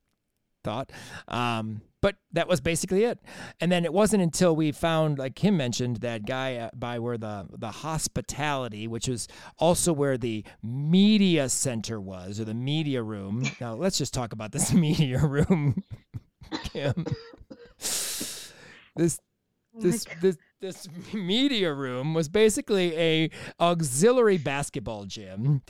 [0.64, 0.90] thought.
[1.28, 3.18] Um, but that was basically it.
[3.62, 7.16] And then it wasn't until we found, like Kim mentioned, that guy uh, by where
[7.16, 9.26] the the hospitality, which was
[9.58, 13.44] also where the media center was, or the media room.
[13.60, 15.82] Now let's just talk about this media room,
[16.64, 17.06] Kim.
[17.78, 19.18] This
[19.76, 25.62] Oh this this this media room was basically a auxiliary basketball gym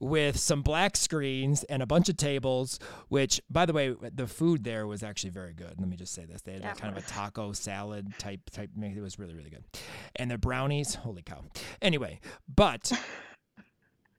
[0.00, 4.64] with some black screens and a bunch of tables which by the way the food
[4.64, 5.74] there was actually very good.
[5.78, 6.42] Let me just say this.
[6.42, 9.64] They had Yeah, kind of a taco salad type type it was really really good.
[10.16, 11.44] And the brownies holy cow.
[11.80, 12.20] Anyway
[12.52, 12.92] but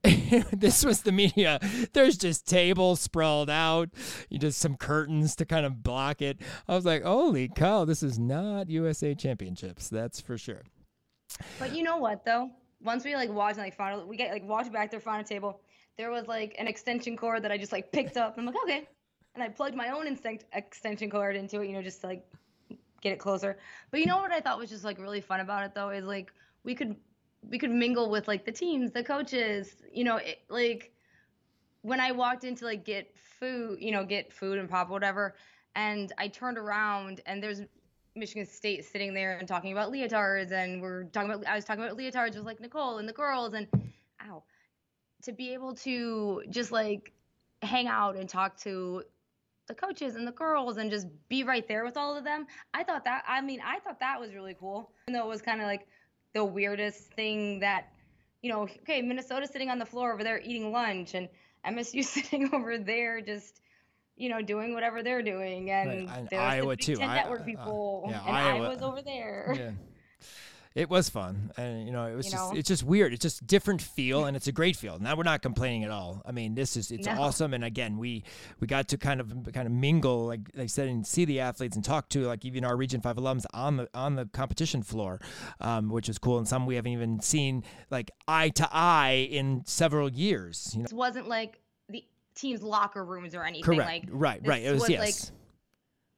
[0.52, 1.60] this was the media.
[1.94, 3.90] There's just tables sprawled out,
[4.30, 6.40] you just some curtains to kind of block it.
[6.68, 10.64] I was like, holy cow, this is not USA Championships, that's for sure.
[11.58, 12.52] But you know what though?
[12.82, 15.28] Once we like walked and like found we get like walked back there, found a
[15.28, 15.62] table.
[15.98, 18.38] There was like an extension cord that I just like picked up.
[18.38, 18.88] I'm like, okay.
[19.36, 22.26] And I plugged my own instinct extension cord into it, you know, just to, like
[23.02, 23.58] get it closer.
[23.90, 26.04] But you know what I thought was just like really fun about it though is
[26.04, 26.96] like we could
[27.50, 30.92] we could mingle with like the teams, the coaches, you know, it, like
[31.82, 35.36] when I walked in to like get food, you know, get food and pop whatever,
[35.76, 37.62] and I turned around and there's
[38.16, 41.84] Michigan State sitting there and talking about leotards, and we're talking about I was talking
[41.84, 43.68] about leotards with like Nicole and the girls, and
[44.22, 44.44] ow,
[45.24, 47.12] to be able to just like
[47.62, 49.04] hang out and talk to
[49.68, 52.46] the coaches and the girls and just be right there with all of them.
[52.74, 54.92] I thought that I mean I thought that was really cool.
[55.08, 55.88] Even though it was kind of like
[56.34, 57.90] the weirdest thing that
[58.42, 61.30] you know, okay, Minnesota sitting on the floor over there eating lunch and
[61.66, 63.62] MSU sitting over there just
[64.16, 66.96] you know doing whatever they're doing and and there's Iowa the too.
[66.96, 69.54] Ten I- network uh, people yeah, and Iowa- I was over there.
[69.56, 69.72] Yeah.
[70.76, 72.58] It was fun, and you know, it was You just know?
[72.58, 73.14] it's just weird.
[73.14, 74.98] It's just different feel, and it's a great feel.
[74.98, 76.24] Now we're not complaining at all.
[76.26, 77.22] I mean, this is it's No.
[77.22, 78.24] awesome, and again, we
[78.60, 81.76] we got to kind of kind of mingle, like I said, and see the athletes
[81.76, 85.20] and talk to like even our Region Five alums on the on the competition floor,
[85.62, 86.40] um, which is cool.
[86.40, 90.72] And some we haven't even seen like eye to eye in several years.
[90.74, 94.64] You know, it wasn't like the team's locker rooms or anything correct, like right, right.
[94.64, 95.00] It was, was, yes.
[95.30, 95.38] like,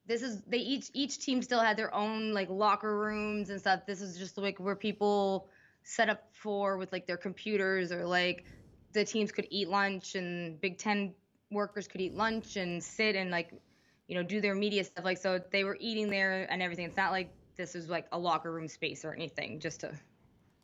[0.08, 3.82] this is they each each team still had their own like locker rooms and stuff.
[3.86, 5.50] This is just like where people
[5.84, 8.46] set up for with like their computers or like
[8.94, 11.14] the teams could eat lunch and Big Ten
[11.52, 13.52] workers could eat lunch and sit and like
[14.08, 15.06] you know do their media stuff.
[15.06, 16.86] Like so they were eating there and everything.
[16.86, 19.60] It's not like this is like a locker room space or anything.
[19.60, 19.92] Just to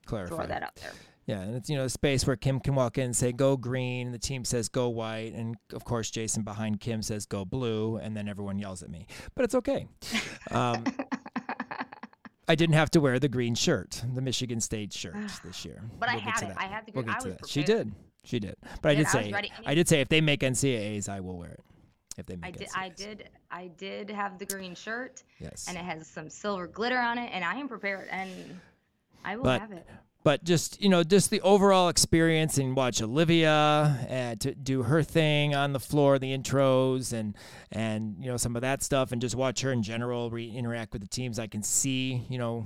[0.06, 0.36] Clarify.
[0.36, 0.94] throw that out there.
[1.28, 3.56] Yeah, and it's you know a space where Kim can walk in and say go
[3.56, 7.46] green, and the team says go white, and of course Jason behind Kim says go
[7.46, 9.06] blue, and then everyone yells at me.
[9.36, 9.88] But it's okay.
[10.50, 10.84] Um,
[12.48, 15.82] I didn't have to wear the green shirt, the Michigan State shirt this year.
[16.00, 16.56] But I We'll get had it.
[16.58, 17.50] I had the We'll green- get I to was that.
[17.50, 17.88] She prepared.
[17.88, 17.96] did.
[18.24, 18.56] She did.
[18.82, 19.06] But I did.
[19.06, 19.52] did I was say ready.
[19.66, 21.60] I did say if they make NCAAs, I will wear it.
[22.18, 22.78] If they make I did NCAAs.
[22.78, 25.24] I did I did have the green shirt.
[25.40, 25.66] Yes.
[25.70, 28.30] and it has some silver glitter on it, and I am prepared, and
[29.24, 29.88] I will But- have it.
[30.24, 33.50] But just you know just the overall experience and watch olivia
[34.10, 37.36] uh, to do her thing on the floor the intros and
[37.72, 40.94] and you know some of that stuff and just watch her in general re- interact
[40.94, 41.40] with the teams.
[41.40, 42.66] I can see you know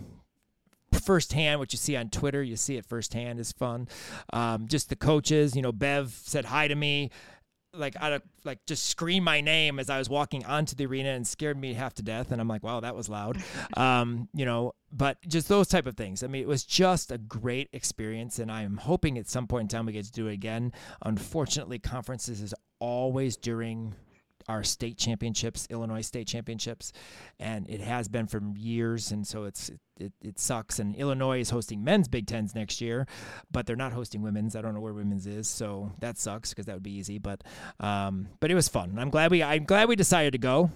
[1.04, 2.42] firsthand what you see on twitter.
[2.42, 3.40] You see it firsthand.
[3.40, 3.88] Is fun.
[4.32, 7.12] Um, just the coaches you know bev said hi to me
[7.76, 11.10] like out of like just scream my name as I was walking onto the arena
[11.10, 12.32] and scared me half to death.
[12.32, 13.42] And I'm like, wow, that was loud.
[13.78, 16.24] um, you know, but just those type of things.
[16.24, 19.64] I mean, it was just a great experience, and I am hoping at some point
[19.64, 20.72] in time we get to do it again.
[21.04, 23.96] Unfortunately, conferences is always during
[24.48, 26.92] our state championships, Illinois state championships,
[27.40, 29.12] and it has been for years.
[29.12, 30.80] And so it's it, it sucks.
[30.80, 33.08] And Illinois is hosting men's Big Tens next year,
[33.52, 34.56] but they're not hosting women's.
[34.56, 37.18] I don't know where women's is, so that sucks because that would be easy.
[37.18, 37.44] But
[37.80, 38.98] um, but it was fun.
[39.00, 40.72] I'm glad we I'm glad we decided to go.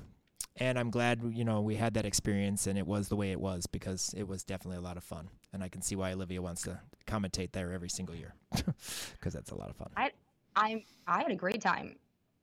[0.62, 3.40] And I'm glad you know we had that experience and it was the way it
[3.40, 5.30] was because it was definitely a lot of fun.
[5.54, 9.52] And I can see why Olivia wants to commentate there every single year because that's
[9.52, 9.90] a lot of fun.
[9.96, 10.12] I
[10.56, 11.96] I I had a great time,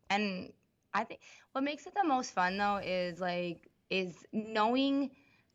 [0.09, 0.51] and
[0.97, 1.21] I think
[1.53, 5.11] what makes it the most fun though is like is knowing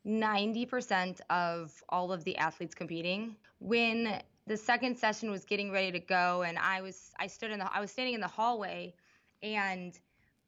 [0.06, 3.36] 90% of all of the athletes competing.
[3.58, 7.58] When the second session was getting ready to go and I was I stood in
[7.58, 8.94] the I was standing in the hallway
[9.42, 9.98] and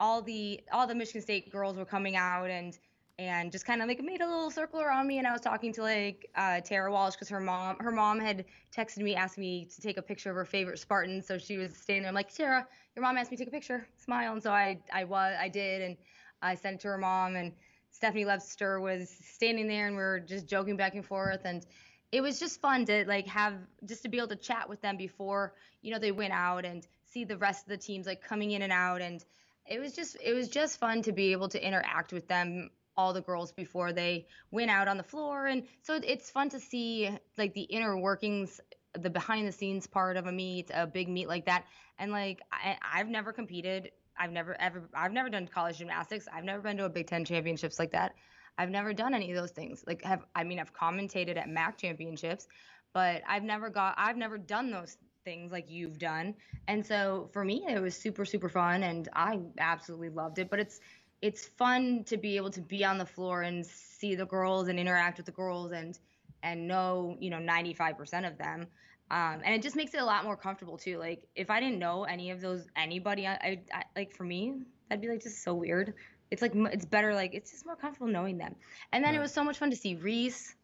[0.00, 2.78] all the all the Michigan State girls were coming out and
[3.18, 5.72] and just kind of like made a little circle around me and I was talking
[5.74, 8.44] to like uh, Tara Walsh because her mom her mom had
[8.76, 11.76] texted me asking me to take a picture of her favorite Spartan so she was
[11.76, 13.86] standing there I'm like Tara your mom asked me to take a picture.
[13.98, 15.96] Smile and so I I was I did and
[16.42, 17.52] I sent it to her mom and
[17.90, 21.64] Stephanie Levster was standing there and we were just joking back and forth and
[22.10, 23.54] it was just fun to like have
[23.86, 26.86] just to be able to chat with them before you know they went out and
[27.04, 29.24] see the rest of the teams like coming in and out and
[29.66, 33.12] it was just it was just fun to be able to interact with them all
[33.12, 35.46] the girls before they went out on the floor.
[35.46, 38.60] And so it's fun to see like the inner workings
[38.98, 41.64] the behind the scenes part of a meet a big meet like that.
[41.98, 43.90] And like I, i've never competed.
[44.16, 46.28] I've never ever i've never done college gymnastics.
[46.32, 48.14] I've never been to a big ten championships like that.
[48.56, 49.84] I've never done any of those things.
[49.86, 52.46] Like have i mean i've commentated at mac championships
[52.92, 56.34] but i've never got i've never done those things like you've done.
[56.68, 60.50] And so for me it was super super fun and i absolutely loved it.
[60.50, 60.78] But it's
[61.24, 64.78] it's fun to be able to be on the floor and see the girls and
[64.78, 65.98] interact with the girls and
[66.42, 68.66] and know you know 95% of them.
[69.10, 70.98] Um, and it just makes it a lot more comfortable too.
[70.98, 74.52] Like if i didn't know any of those anybody I, I, I like for me
[74.90, 75.94] that'd be like just so weird.
[76.30, 78.54] It's like it's better like it's just more comfortable knowing them.
[78.92, 79.18] And then right.
[79.18, 80.54] it was so much fun to see reese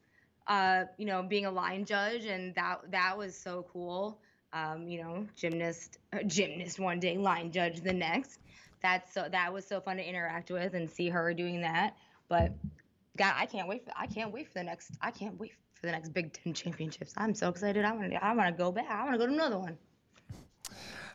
[0.47, 4.21] uh, you know being a line judge and that that was so cool.
[4.53, 8.41] Um, you know gymnast uh, gymnast one day line judge the next
[8.83, 11.97] that's so that was so fun to interact with and see her doing that.
[12.29, 12.53] But
[13.17, 15.87] God, I can't wait for I can't wait for the next I can't wait for
[15.87, 17.15] the next Big Ten championships.
[17.17, 17.85] I'm so excited.
[17.85, 18.91] I want to I want to go back.
[18.91, 19.79] I want to go to another one.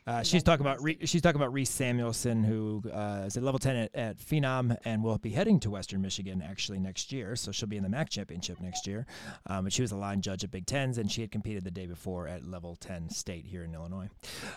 [0.07, 3.75] Uh, she's talking about she's talking about Reese Samuelson, who uh, is at level ten
[3.75, 7.35] at, at, Phenom, and will be heading to Western Michigan actually next year.
[7.35, 9.07] So she'll be in the MAC championship next year.
[9.47, 11.71] Um, but she was a line judge at Big Tens, and she had competed the
[11.71, 14.09] day before at level ten state here in Illinois.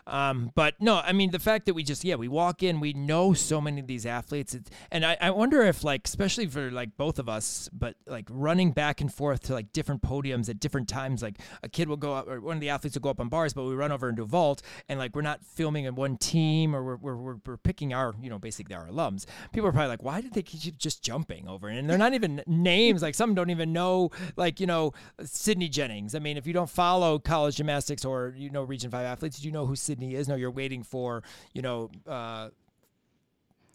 [0.06, 2.92] Um, but no, I mean the fact that we just yeah we walk in, we
[2.92, 4.54] know so many of these athletes,
[4.90, 8.72] and I, I wonder if like especially for like both of us, but like running
[8.72, 12.12] back and forth to like different podiums at different times, like a kid will go
[12.12, 14.10] up or one of the athletes will go up on bars, but we run over
[14.10, 17.92] into vault, and like we're not filming in one team or we're, we're, we're, picking
[17.92, 21.02] our, you know, basically our alums, people are probably like, why did they keep just
[21.02, 21.68] jumping over?
[21.68, 23.02] And they're not even names.
[23.02, 26.14] Like some don't even know, like, you know, Sydney Jennings.
[26.14, 29.46] I mean, if you don't follow college gymnastics or, you know, Region 5 athletes, do
[29.46, 30.28] you know who Sydney is?
[30.28, 31.22] No, you're waiting for,
[31.52, 32.50] you know, uh,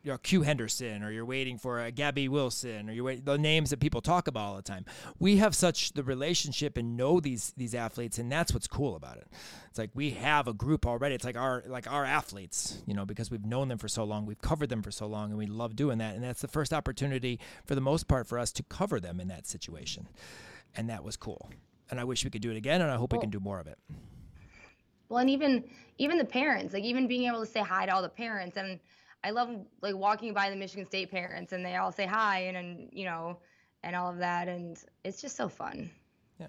[0.03, 3.37] you know, Q Henderson or you're waiting for a Gabby Wilson or you're waiting, the
[3.37, 4.85] names that people talk about all the time.
[5.17, 9.17] We have such the relationship and know these these athletes and that's what's cool about
[9.17, 9.27] it.
[9.69, 11.15] It's like we have a group already.
[11.15, 14.25] It's like our like our athletes, you know, because we've known them for so long,
[14.25, 16.73] we've covered them for so long and we love doing that and that's the first
[16.73, 20.09] opportunity for the most part for us to cover them in that situation.
[20.75, 21.49] And that was cool.
[21.89, 23.59] And I wish we could do it again and I hope we can do more
[23.59, 23.77] of it.
[25.07, 25.63] Well, and even
[25.97, 28.79] even the parents, like even being able to say hi to all the parents and
[29.23, 29.49] I love
[29.81, 33.05] like walking by the Michigan State parents and they all say hi and, and you
[33.05, 33.37] know
[33.83, 35.89] and all of that and it's just so fun.
[36.39, 36.47] Yeah.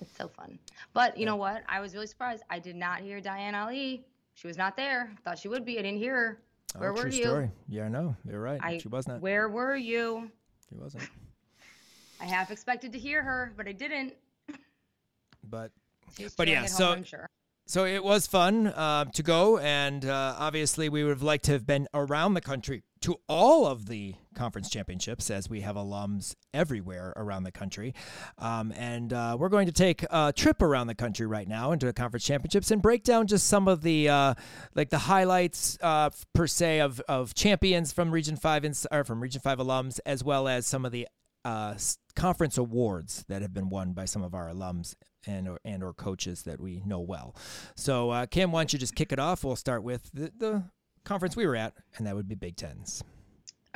[0.00, 0.58] It's so fun.
[0.92, 1.30] But you yeah.
[1.30, 1.62] know what?
[1.68, 2.42] I was really surprised.
[2.50, 4.04] I did not hear Diane Ali.
[4.34, 5.12] She was not there.
[5.24, 5.78] Thought she would be.
[5.78, 6.42] I didn't hear her.
[6.76, 7.24] Oh, where oh, were you?
[7.24, 7.50] Story.
[7.68, 8.16] Yeah, I know.
[8.28, 8.60] you're right.
[8.62, 9.20] I, she was not.
[9.20, 10.30] Where were you?
[10.68, 11.08] She wasn't.
[12.20, 14.14] I half expected to hear her, but I didn't.
[15.50, 15.70] But,
[16.36, 17.28] but yeah, so home, sure
[17.66, 21.52] so it was fun uh, to go, and uh, obviously we would have liked to
[21.52, 26.34] have been around the country to all of the conference championships, as we have alums
[26.52, 27.94] everywhere around the country.
[28.38, 31.86] Um, and uh, we're going to take a trip around the country right now into
[31.86, 34.34] the conference championships and break down just some of the uh,
[34.74, 39.22] like the highlights uh, per se of, of champions from Region Five and or from
[39.22, 41.08] Region Five alums, as well as some of the
[41.44, 41.74] uh,
[42.14, 44.94] conference awards that have been won by some of our alums
[45.26, 47.34] and or, and or coaches that we know well.
[47.76, 49.44] So, uh, Kim, why don't you just kick it off?
[49.44, 50.64] We'll start with the, the
[51.04, 53.02] conference we were at, and that would be Big Tens.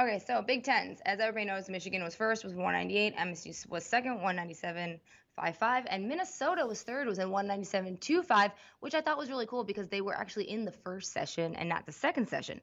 [0.01, 1.01] Okay, so Big Tens.
[1.05, 6.83] As everybody knows, Michigan was first with 198, MSU was second, 197.55, and Minnesota was
[6.83, 10.65] third, was in 197.25, which I thought was really cool because they were actually in
[10.65, 12.61] the first session and not the second session.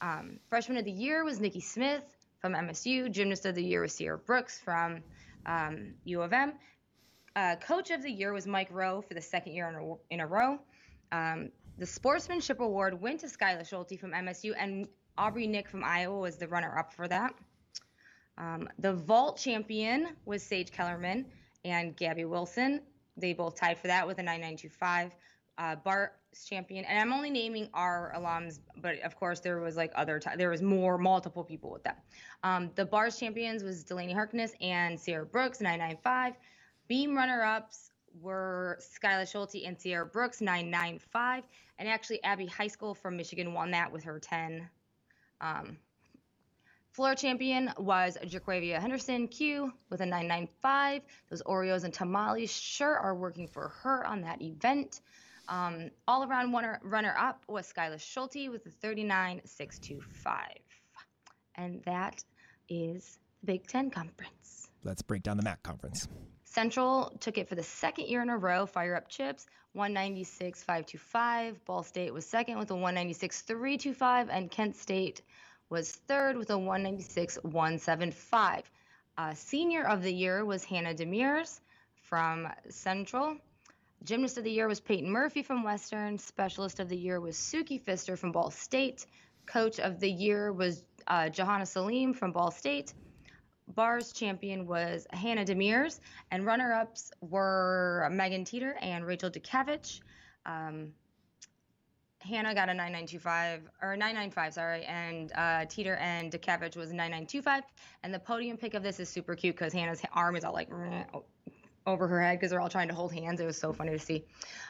[0.00, 2.04] Um, freshman of the year was Nikki Smith
[2.40, 3.10] from MSU.
[3.10, 5.02] Gymnast of the year was Sierra Brooks from
[5.44, 6.54] um, U of M.
[7.36, 10.20] Uh, coach of the year was Mike Rowe for the second year in a, in
[10.20, 10.58] a row.
[11.12, 16.18] Um, the sportsmanship award went to Skylar Schulte from MSU, and Aubrey Nick from Iowa
[16.18, 17.34] was the runner-up for that.
[18.36, 21.26] Um, the vault champion was Sage Kellerman
[21.64, 22.80] and Gabby Wilson.
[23.16, 25.12] They both tied for that with a 9925.
[25.58, 25.76] Uh,
[26.48, 30.30] champion, and I'm only naming our alums, but of course there was like other t-
[30.36, 32.02] there was more multiple people with that.
[32.42, 36.34] Um, the bars champions was Delaney Harkness and Sierra Brooks 995.
[36.90, 41.44] Beam runner-ups were Skylar Schulte and Sierra Brooks 995,
[41.78, 44.68] and actually Abby Heiskell from Michigan won that with her 10
[45.40, 45.76] um,
[46.90, 51.02] floor champion was Jaquavia Henderson Q with a 995.
[51.30, 55.00] Those Oreos and tamales sure are working for her on that event.
[55.48, 60.40] Um, all around runner up was Skylar Schulte with a 39625.
[61.54, 62.24] And that
[62.68, 64.68] is the Big Ten Conference.
[64.82, 66.08] Let's break down the MAC Conference.
[66.50, 68.66] Central took it for the second year in a row.
[68.66, 69.46] Fire up chips,
[69.76, 71.54] 196.525.
[71.64, 75.22] Ball State was second with a 196.325, and Kent State
[75.68, 78.62] was third with a 196.175.
[79.16, 81.60] Uh, senior of the year was Hannah Demers
[82.02, 83.36] from Central.
[84.02, 86.18] Gymnast of the year was Peyton Murphy from Western.
[86.18, 89.06] Specialist of the year was Suki Fister from Ball State.
[89.46, 92.92] Coach of the year was uh, Johanna Salim from Ball State.
[93.74, 96.00] Bars champion was Hannah Demers,
[96.30, 100.00] and runner-ups were Megan Teeter and Rachel Dukavich.
[100.46, 100.92] Um,
[102.20, 107.64] Hannah got a 9925 or 995, sorry, and uh, Teeter and Dukavich was 9925.
[108.02, 110.68] And the podium pick of this is super cute because Hannah's arm is all like
[111.86, 113.40] over her head because they're all trying to hold hands.
[113.40, 114.24] It was so funny to see.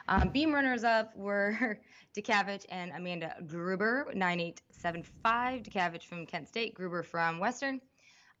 [0.07, 1.77] Um, beam runners up were
[2.15, 5.63] Dukavich and Amanda Gruber, 9875.
[5.63, 7.81] Dukavich from Kent State, Gruber from Western.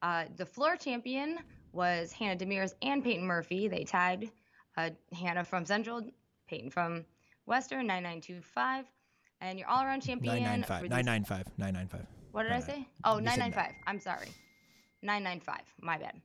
[0.01, 1.37] Uh, the floor champion
[1.73, 3.67] was Hannah Demers and Peyton Murphy.
[3.67, 4.29] They tied
[4.77, 6.01] uh, Hannah from Central,
[6.47, 7.05] Peyton from
[7.45, 8.85] Western, 9925.
[9.41, 10.35] And your all around champion.
[10.35, 10.89] 995.
[10.89, 11.57] 995.
[11.57, 12.07] 995.
[12.31, 12.87] What did I say?
[13.03, 13.73] Oh, 995.
[13.87, 14.29] I'm sorry.
[15.01, 15.61] 995.
[15.81, 16.21] My bad.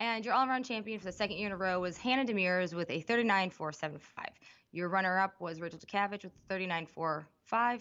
[0.00, 2.74] And your all around champion for the second year in a row was Hannah Demers
[2.74, 4.26] with a 39475.
[4.72, 7.80] Your runner up was Rachel Dukavich with 394.5.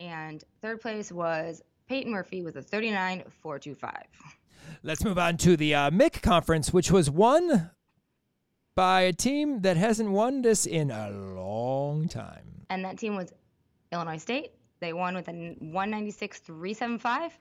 [0.00, 3.92] And third place was Peyton Murphy with a 39425.
[4.82, 7.70] Let's move on to the uh, MIC conference, which was won
[8.74, 12.66] by a team that hasn't won this in a long time.
[12.70, 13.32] And that team was
[13.92, 14.52] Illinois State.
[14.80, 17.38] They won with a 196 375.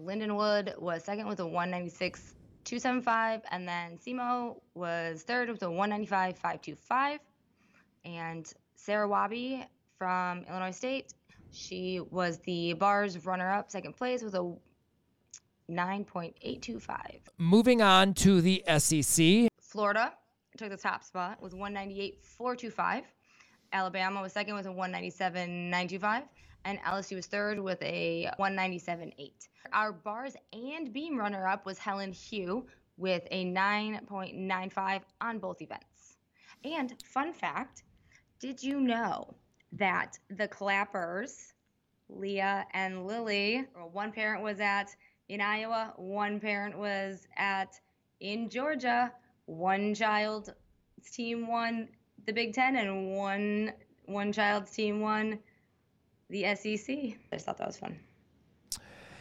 [0.00, 3.42] Lindenwood was second with a 196 275.
[3.50, 7.20] And then SEMO was third with a 195 525.
[8.04, 9.64] And Sarah Wabi
[9.96, 11.14] from Illinois State,
[11.52, 14.54] she was the bars runner up, second place with a
[15.70, 17.20] 9.825.
[17.38, 19.48] Moving on to the SEC.
[19.60, 20.12] Florida
[20.56, 23.02] took the top spot with 198.425.
[23.72, 26.24] Alabama was second with a 197.925.
[26.64, 29.48] And LSU was third with a 197.8.
[29.72, 36.18] Our bars and beam runner up was Helen Hu with a 9.95 on both events.
[36.64, 37.82] And fun fact
[38.38, 39.34] did you know
[39.72, 41.54] that the clappers,
[42.08, 44.94] Leah and Lily, one parent was at
[45.28, 47.78] in Iowa, one parent was at
[48.20, 49.12] in Georgia,
[49.46, 50.50] one child's
[51.12, 51.88] team won
[52.26, 53.72] the Big Ten, and one
[54.06, 55.38] one child's team won
[56.30, 56.88] the SEC.
[56.88, 57.98] I just thought that was fun.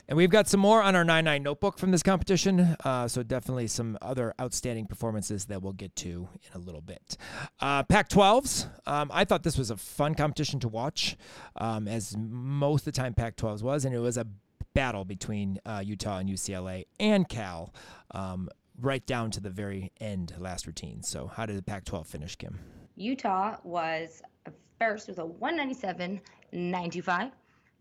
[0.08, 2.76] And we've got some more on our 9 9 notebook from this competition.
[2.84, 7.16] Uh, so, definitely some other outstanding performances that we'll get to in a little bit.
[7.62, 8.68] Uh, Pac 12s.
[8.86, 11.16] Um, I thought this was a fun competition to watch,
[11.56, 13.86] um, as most of the time Pac 12s was.
[13.86, 14.28] And it was a
[14.74, 17.74] battle between uh, Utah and UCLA and Cal,
[18.12, 18.48] um,
[18.80, 21.02] right down to the very end, last routine.
[21.04, 22.60] So, how did the Pac 12 finish, Kim?
[22.96, 24.22] Utah was
[24.80, 27.32] first with a 197.925.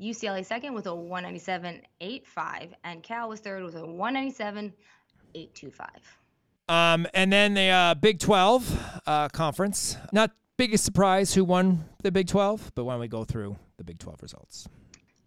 [0.01, 5.89] UCLA second with a 197.85, and Cal was third with a 197.825.
[6.69, 9.97] Um, and then the uh, Big 12 uh, conference.
[10.13, 13.85] Not biggest surprise who won the Big 12, but why don't we go through the
[13.85, 14.69] Big 12 results?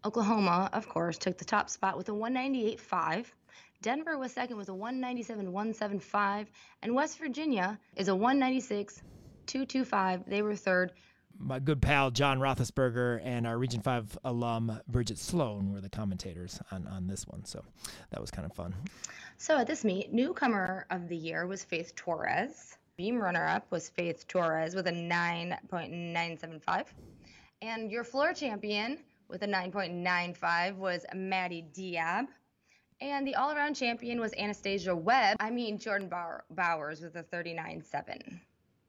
[0.06, 3.28] Oklahoma, of course, took the top spot with a 198.5.
[3.82, 6.48] Denver was second with a 197.175,
[6.82, 10.26] and West Virginia is a 196.225.
[10.28, 10.94] They were third
[11.40, 16.62] my good pal John Roethlisberger and our Region 5 alum Bridget Sloan were the commentators
[16.72, 17.44] on, on this one.
[17.46, 17.64] So
[18.12, 18.74] that was kind of fun.
[19.38, 22.78] So at this meet, newcomer of the year was Faith Torres.
[22.98, 26.86] Beam runner up was Faith Torres with a 9.975.
[27.62, 32.28] And your floor champion with a 9.95 was Maddie Diab.
[33.02, 35.38] And the all around champion was Anastasia Webb.
[35.40, 36.10] I mean, Jordan
[36.50, 38.40] Bowers with a 39.7.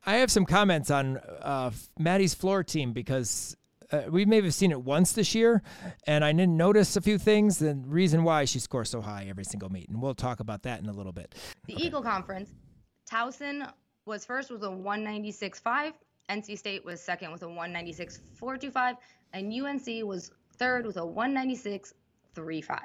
[0.06, 3.56] I have some comments on uh, Maddie's floor team because
[3.90, 5.62] uh, we may have seen it once this year,
[6.06, 7.58] and I didn't notice a few things.
[7.58, 10.80] The reason why she scores so high every single meet, and we'll talk about that
[10.80, 11.34] in a little bit.
[11.66, 11.84] The okay.
[11.84, 12.50] Eagle Conference,
[13.10, 13.70] Towson
[14.06, 15.92] was first with a 196.5.
[16.30, 18.96] NC State was second with a 196.425,
[19.32, 22.80] and UNC was third with a 196.35.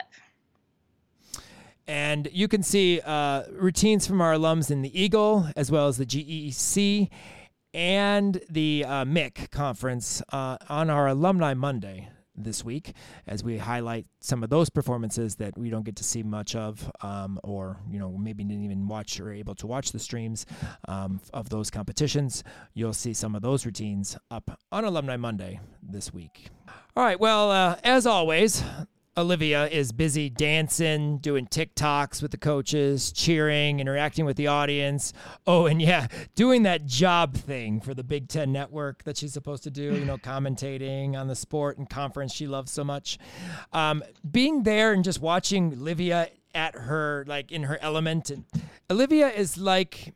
[1.87, 5.97] And you can see uh, routines from our alums in the Eagle, as well as
[5.97, 7.09] the GEC
[7.73, 12.09] and the uh, MIC conference uh, on our Alumni Monday
[12.43, 12.93] this week
[13.27, 16.91] as we highlight some of those performances that we don't get to see much of
[17.01, 20.45] um, or you know maybe didn't even watch or able to watch the streams
[20.87, 22.43] um, of those competitions.
[22.73, 26.49] You'll see some of those routines up on alumni monday this week.
[26.95, 27.19] All right.
[27.19, 28.63] Well uh, as always
[29.18, 35.12] Olivia is busy dancing, doing TikToks with the coaches, cheering, interacting with the audience.
[35.45, 39.64] Oh, and yeah, doing that job thing for the Big Ten Network that she's supposed
[39.64, 43.18] to do, you know, commentating on the sport and conference she loves so much.
[43.74, 48.30] Um, being there and just watching Olivia at her, like in her element.
[48.30, 48.45] And
[48.89, 50.14] Olivia is like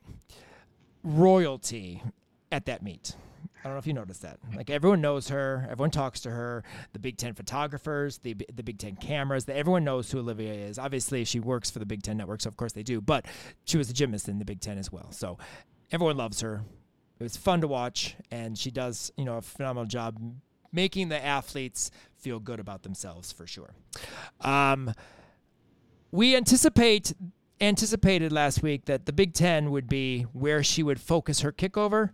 [1.02, 2.02] royalty
[2.50, 3.16] at that meet.
[3.64, 4.40] I don't know if you noticed that.
[4.54, 6.64] Like everyone knows her, everyone talks to her.
[6.92, 10.78] The Big Ten photographers, the the Big Ten cameras, everyone knows who Olivia is.
[10.78, 13.00] Obviously, she works for the Big Ten network, so of course they do.
[13.00, 13.24] But
[13.64, 15.38] she was a gymnast in the Big Ten as well, so
[15.90, 16.62] everyone loves her.
[17.18, 20.18] It was fun to watch, and she does you know a phenomenal job
[20.70, 23.72] making the athletes feel good about themselves for sure.
[24.42, 24.92] Um,
[26.10, 27.14] we anticipate
[27.60, 32.10] anticipated last week that the Big Ten would be where she would focus her kickover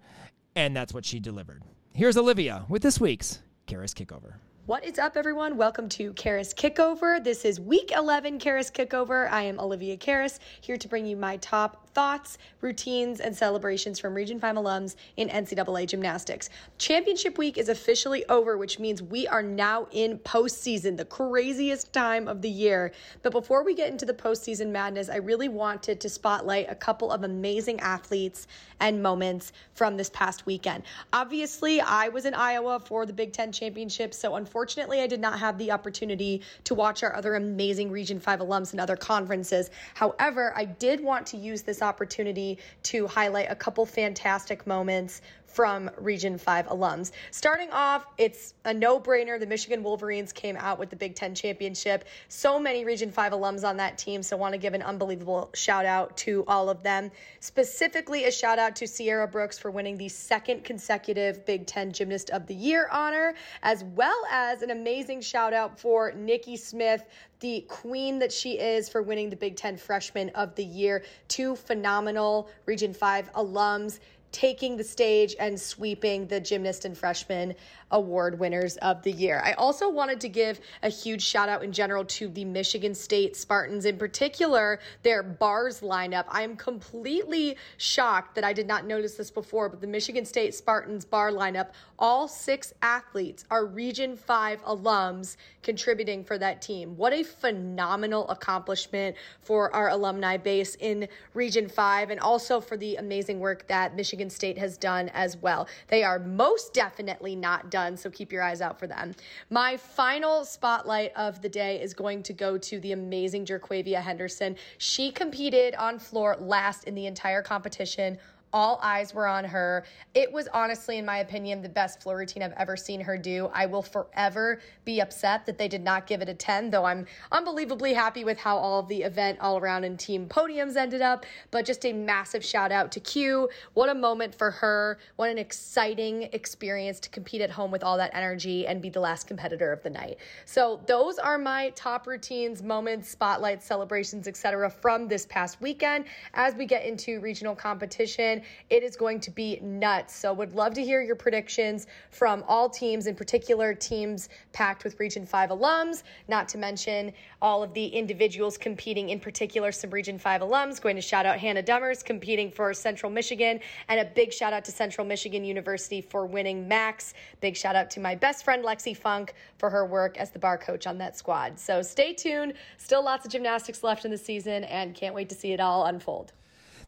[0.55, 1.63] and that's what she delivered.
[1.93, 4.35] Here's Olivia with this week's Karas Kickover.
[4.67, 5.57] What is up, everyone?
[5.57, 7.23] Welcome to Karas Kickover.
[7.23, 9.29] This is week 11 Karas Kickover.
[9.29, 14.15] I am Olivia Karas, here to bring you my top thoughts, routines, and celebrations from
[14.15, 16.51] Region 5 alums in NCAA gymnastics.
[16.79, 22.29] Championship week is officially over, which means we are now in postseason, the craziest time
[22.29, 22.93] of the year.
[23.23, 27.11] But before we get into the postseason madness, I really wanted to spotlight a couple
[27.11, 28.47] of amazing athletes
[28.81, 30.85] and moments from this past weekend.
[31.13, 35.39] Obviously, I was in Iowa for the Big Ten Championship, so unfortunately, I did not
[35.39, 39.71] have the opportunity to watch our other amazing Region 5 alums and other conferences.
[39.95, 45.23] However, I did want to use this opportunity to highlight a couple fantastic moments
[45.53, 47.13] from Region 5 alums.
[47.31, 49.39] Starting off, it's a no brainer.
[49.39, 52.05] The Michigan Wolverines came out with the Big Ten Championship.
[52.29, 55.85] So many Region 5 alums on that team, so want to give an unbelievable shout
[55.85, 57.11] out to all of them.
[57.41, 62.31] Specifically, a shout out to Sierra Brooks for winning the second consecutive Big Ten Gymnast
[62.31, 67.05] of the Year honor, as well as an amazing shout out for Nikki Smith,
[67.41, 71.03] the queen that she is for winning the Big Ten Freshman of the Year.
[71.29, 73.99] Two phenomenal Region 5 alums
[74.33, 77.55] taking the stage and sweeping the gymnast and freshman
[77.91, 79.43] award winners of the year.
[79.45, 83.37] I also wanted to give a huge shout out in general to the Michigan State
[83.37, 86.25] Spartans, in particular, their bars lineup.
[86.29, 90.55] I am completely shocked that I did not notice this before, but the Michigan State
[90.55, 96.97] Spartans bar lineup, all six athletes are Region 5 alums contributing for that team.
[96.97, 102.97] What a phenomenal accomplishment for our alumni base in Region 5 and also for the
[102.97, 105.69] amazing work that Michigan State has done as well.
[105.89, 109.15] They are most definitely not done, so keep your eyes out for them.
[109.49, 114.57] My final spotlight of the day is going to go to the amazing Jerquavia Henderson.
[114.79, 118.19] She competed on floor last in the entire competition
[118.53, 119.85] all eyes were on her.
[120.15, 123.51] It was honestly, in my opinion, the best floor routine I've ever seen her do.
[123.53, 127.07] I will forever be upset that they did not give it a 10, though I'm
[127.33, 131.27] unbelievably happy with how all the event all around and team podiums ended up.
[131.51, 133.49] But just a massive shout out to Q.
[133.75, 134.99] What a moment for her.
[135.17, 139.01] What an exciting experience to compete at home with all that energy and be the
[139.01, 140.19] last competitor of the night.
[140.45, 144.71] So those are my top routines, moments, spotlights, celebrations, etc.
[144.71, 148.40] from this past weekend as we get into regional competition.
[148.69, 150.15] It is going to be nuts.
[150.15, 154.99] So, would love to hear your predictions from all teams, in particular teams packed with
[155.01, 157.13] Region 5 alums, not to mention
[157.43, 160.81] all of the individuals competing, in particular, some Region 5 alums.
[160.81, 164.65] Going to shout out Hannah Demers competing for Central Michigan, and a big shout out
[164.65, 167.15] to Central Michigan University for winning MACs.
[167.41, 170.59] Big shout out to my best friend Lexi Funk for her work as the bar
[170.59, 171.59] coach on that squad.
[171.59, 172.55] So, stay tuned.
[172.79, 175.87] Still lots of gymnastics left in the season, and can't wait to see it all
[175.87, 176.33] unfold.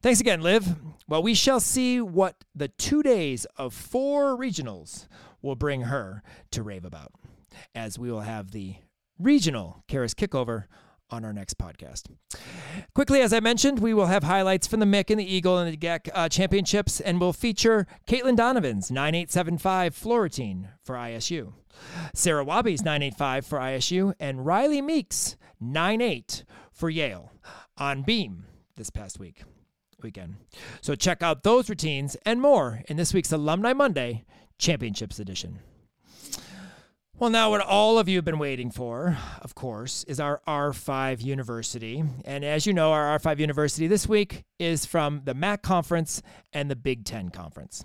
[0.02, 0.66] Thanks again, Liv.
[1.06, 5.06] Well, we shall see what the two days of four regionals
[5.42, 7.12] will bring her to rave about,
[7.72, 8.74] as we will have the
[9.16, 10.64] regional Karas kickover
[11.08, 12.10] on our next podcast.
[12.96, 15.72] Quickly, as I mentioned, we will have highlights from the Mick and the Eagle and
[15.72, 21.52] the GEC uh, championships, and we'll feature Caitlin Donovan's 9875 floor routine for ISU,
[22.12, 27.30] Sarah Wabi's 985 for ISU, and Riley Meeks 98 for Yale
[27.78, 29.44] on Beam this past week
[30.02, 30.36] weekend.
[30.80, 34.24] So check out those routines and more in this week's Alumni Monday
[34.58, 35.60] Championships Edition.
[37.18, 41.22] Well, now what all of you have been waiting for, of course, is our R5
[41.22, 42.02] University.
[42.24, 46.20] And as you know, our R5 University this week is from the MAC Conference
[46.52, 47.84] and the Big Ten Conference.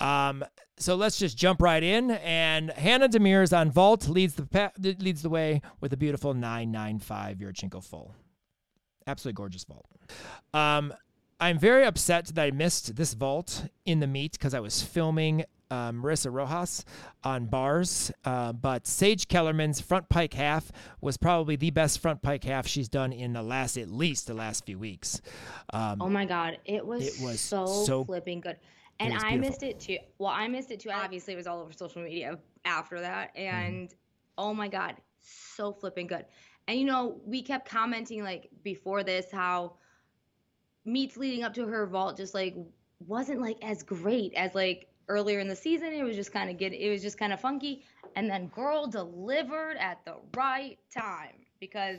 [0.00, 0.44] Um,
[0.76, 2.10] so let's just jump right in.
[2.10, 7.82] And Hannah Demers on vault leads the leads the way with a beautiful 995 Yurchenko
[7.82, 8.14] full.
[9.06, 9.86] Absolutely gorgeous vault.
[10.52, 10.92] Um,
[11.42, 15.44] I'm very upset that I missed this vault in the meet because I was filming
[15.72, 16.84] uh, Marissa Rojas
[17.24, 18.12] on bars.
[18.24, 20.70] Uh, but Sage Kellerman's front pike half
[21.00, 24.34] was probably the best front pike half she's done in the last, at least the
[24.34, 25.20] last few weeks.
[25.72, 26.58] Um, oh my God.
[26.64, 28.58] It was, it was so, so flipping good.
[29.00, 29.98] And I missed it too.
[30.18, 30.90] Well, I missed it too.
[30.90, 33.34] Obviously, it was all over social media after that.
[33.34, 33.56] Mm-hmm.
[33.56, 33.94] And mm.
[34.38, 36.24] oh my God, so flipping good.
[36.68, 39.72] And you know, we kept commenting like before this how
[40.84, 42.56] meets leading up to her vault just like
[43.06, 45.92] wasn't like as great as like earlier in the season.
[45.92, 47.84] It was just kind of get it was just kind of funky.
[48.16, 51.98] And then girl delivered at the right time because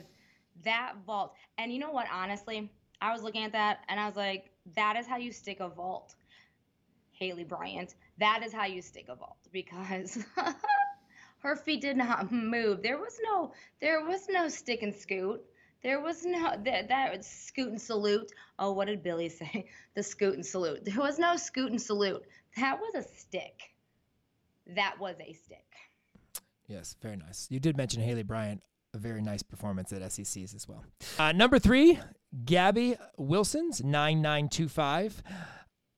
[0.64, 1.34] that vault.
[1.58, 2.06] And you know what?
[2.12, 2.70] Honestly,
[3.00, 5.68] I was looking at that and I was like, that is how you stick a
[5.68, 6.14] vault.
[7.12, 10.24] Haley Bryant, that is how you stick a vault because
[11.38, 12.82] her feet did not move.
[12.82, 15.42] There was no there was no stick and scoot.
[15.84, 18.32] There was no that that scoot and salute.
[18.58, 19.66] Oh, what did Billy say?
[19.94, 20.84] The scoot and salute.
[20.84, 22.24] There was no scoot and salute.
[22.56, 23.74] That was a stick.
[24.74, 25.64] That was a stick.
[26.66, 27.46] Yes, very nice.
[27.48, 28.60] You did mention Haley Bryant,
[28.92, 30.84] a very nice performance at SECs as well.
[31.16, 32.00] Uh, number three,
[32.44, 35.22] Gabby Wilson's 9925.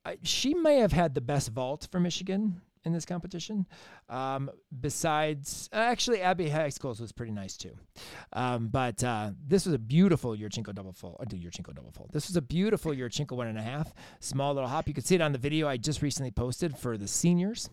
[0.04, 3.66] Uh, she may have had the best vault for Michigan in this competition.
[4.08, 4.48] Um,
[4.80, 7.72] besides, actually, Abby Heiskell's was pretty nice too.
[8.32, 11.16] Um, but uh, this was a beautiful Yurchenko double full.
[11.20, 12.08] I do Yurchenko double full.
[12.12, 13.92] This was a beautiful Yurchenko one and a half.
[14.20, 14.86] Small little hop.
[14.86, 17.68] You could see it on the video I just recently posted for the seniors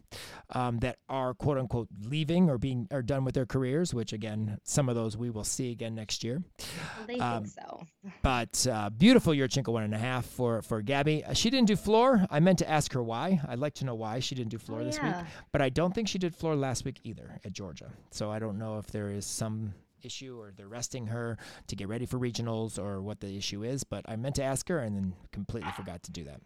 [0.49, 3.93] um, that are quote unquote leaving or being or done with their careers.
[3.93, 6.41] Which again, some of those we will see again next year.
[6.97, 7.83] Well, they um, think so.
[8.23, 11.23] but uh, beautiful Yurchenko one and a half for for Gabby.
[11.23, 12.25] Uh, she didn't do floor.
[12.31, 13.39] I meant to ask her why.
[13.47, 15.02] I'd like to know why she didn't do floor oh, this yeah.
[15.03, 15.15] Week.
[15.51, 17.91] But I don't think she did floor last week either at Georgia.
[18.11, 19.73] So I don't know if there is some
[20.03, 21.37] issue or they're resting her
[21.67, 23.83] to get ready for regionals or what the issue is.
[23.83, 26.41] But I meant to ask her and then completely forgot to do that.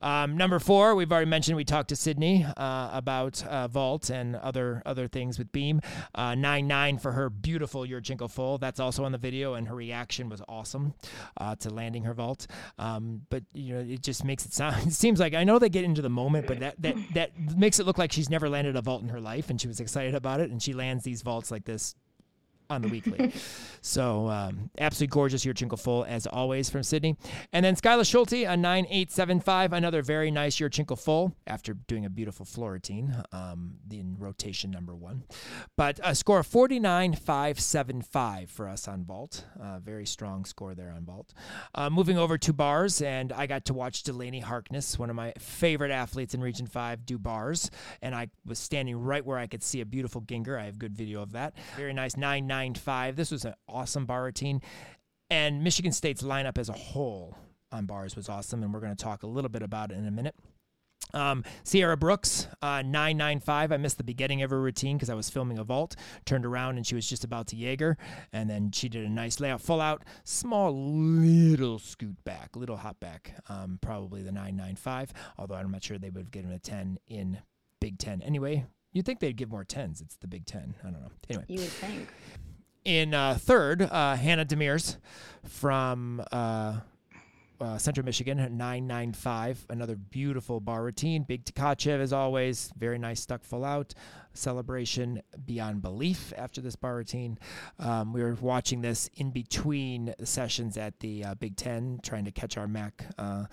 [0.00, 4.36] Um, number four, we've already mentioned we talked to Sydney uh, about uh, vault and
[4.36, 5.80] other other things with Beam.
[6.14, 8.58] Uh, nine nine for her beautiful Yurchenko full.
[8.58, 10.94] That's also on the video, and her reaction was awesome
[11.38, 12.46] uh, to landing her vault.
[12.78, 14.86] Um, but you know, it just makes it sound.
[14.86, 17.80] It seems like I know they get into the moment, but that that that makes
[17.80, 20.14] it look like she's never landed a vault in her life, and she was excited
[20.14, 21.94] about it, and she lands these vaults like this
[22.74, 23.32] on the weekly.
[23.80, 27.16] so um, absolutely gorgeous Yurchenko full as always from Sydney.
[27.52, 32.44] And then Skyla Schulte a 9875, another very nice Yurchenko full after doing a beautiful
[32.44, 35.24] floor routine um, in rotation number one.
[35.76, 39.44] But a score of 49575 for us on vault.
[39.60, 41.32] Uh, very strong score there on vault.
[41.74, 45.32] Uh, moving over to bars, and I got to watch Delaney Harkness, one of my
[45.38, 47.70] favorite athletes in Region 5, do bars.
[48.02, 50.58] And I was standing right where I could see a beautiful Gienger.
[50.58, 51.54] I have good video of that.
[51.76, 53.16] Very nice 9 9.95.
[53.16, 54.60] This was an awesome bar routine.
[55.30, 57.36] And Michigan State's lineup as a whole
[57.72, 58.62] on bars was awesome.
[58.62, 60.34] And we're going to talk a little bit about it in a minute.
[61.12, 63.72] Um, Sierra Brooks, uh, 995.
[63.72, 65.94] I missed the beginning of her routine because I was filming a vault.
[66.24, 67.96] Turned around and she was just about to Jaeger.
[68.32, 72.98] And then she did a nice layout, full out, small little scoot back, little hop
[73.00, 75.12] back, um, probably the 995.
[75.38, 77.38] Although I'm not sure they would have given a 10 in
[77.80, 78.22] Big Ten.
[78.22, 80.00] Anyway, You'd think they'd give more tens.
[80.00, 80.76] It's the Big Ten.
[80.82, 81.10] I don't know.
[81.28, 82.08] Anyway, you would think.
[82.84, 84.98] In uh, third, uh, Hannah Demers
[85.46, 86.80] from uh,
[87.58, 89.64] uh, Central Michigan, 995.
[89.70, 91.22] Another beautiful bar routine.
[91.22, 92.70] Big Tkachev, as always.
[92.76, 93.94] Very nice, stuck full out.
[94.34, 97.38] Celebration beyond belief after this bar routine.
[97.78, 102.32] Um, we were watching this in between sessions at the uh, Big Ten, trying to
[102.32, 103.02] catch our MAC.
[103.16, 103.46] Uh,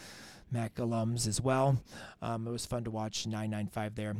[0.52, 1.82] MAC alums as well.
[2.22, 4.14] Um, it was fun to watch 995 there.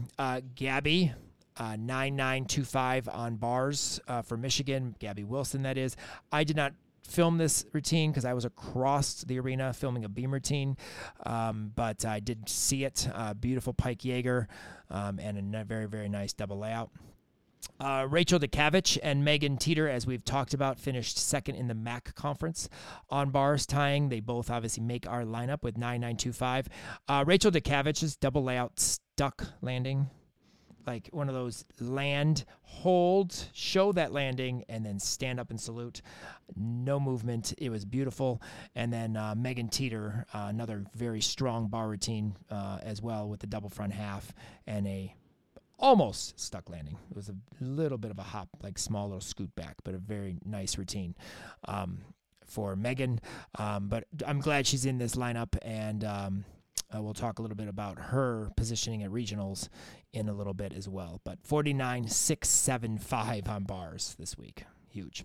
[0.56, 1.12] Gabby,
[1.58, 4.96] uh, 9925 on bars uh, for Michigan.
[5.00, 5.96] Gabby Wilson, that is.
[6.32, 6.74] I did not
[7.08, 10.78] film this routine because I was across the arena filming a beam routine,
[11.26, 13.08] um, but I did see it.
[13.14, 14.48] Uh, beautiful Pike Jaeger
[14.90, 16.90] um, and a very, very nice double layout.
[17.80, 22.16] Uh, Rachel Dukavich and Megan Teeter, as we've talked about, finished second in the MAC
[22.16, 22.70] conference
[23.10, 24.10] on bars tying.
[24.10, 26.68] They both obviously make our lineup with 9925.
[27.08, 30.10] Uh, Rachel Dukavich's double layout stuck landing
[30.86, 36.02] like one of those land, hold, show that landing, and then stand up and salute.
[36.56, 37.54] No movement.
[37.58, 38.42] It was beautiful.
[38.76, 43.40] And then uh, Megan Teeter, uh, another very strong bar routine uh, as well with
[43.40, 44.34] the double front half
[44.68, 45.16] and a
[45.80, 46.98] almost stuck landing.
[47.10, 49.98] It was a little bit of a hop, like small little scoot back, but a
[49.98, 51.16] very nice routine.
[51.66, 52.00] Um,
[52.46, 53.22] for Megan,
[53.58, 56.46] um, but I'm glad she's in this lineup, and um,
[56.94, 59.70] uh, we'll talk a little bit about her positioning at regionals
[60.14, 61.22] in a little bit as well.
[61.24, 64.66] But 49.675 on bars this week.
[64.90, 65.24] Huge.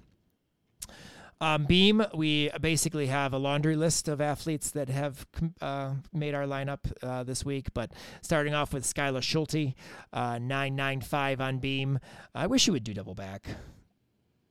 [1.39, 5.27] Um, Beam, we basically have a laundry list of athletes that have
[5.61, 7.75] uh, made our lineup uh, this week.
[7.75, 9.75] But starting off with Skylar Schulte,
[10.13, 11.99] uh, 995 on Beam.
[12.35, 13.47] I wish you would do double back,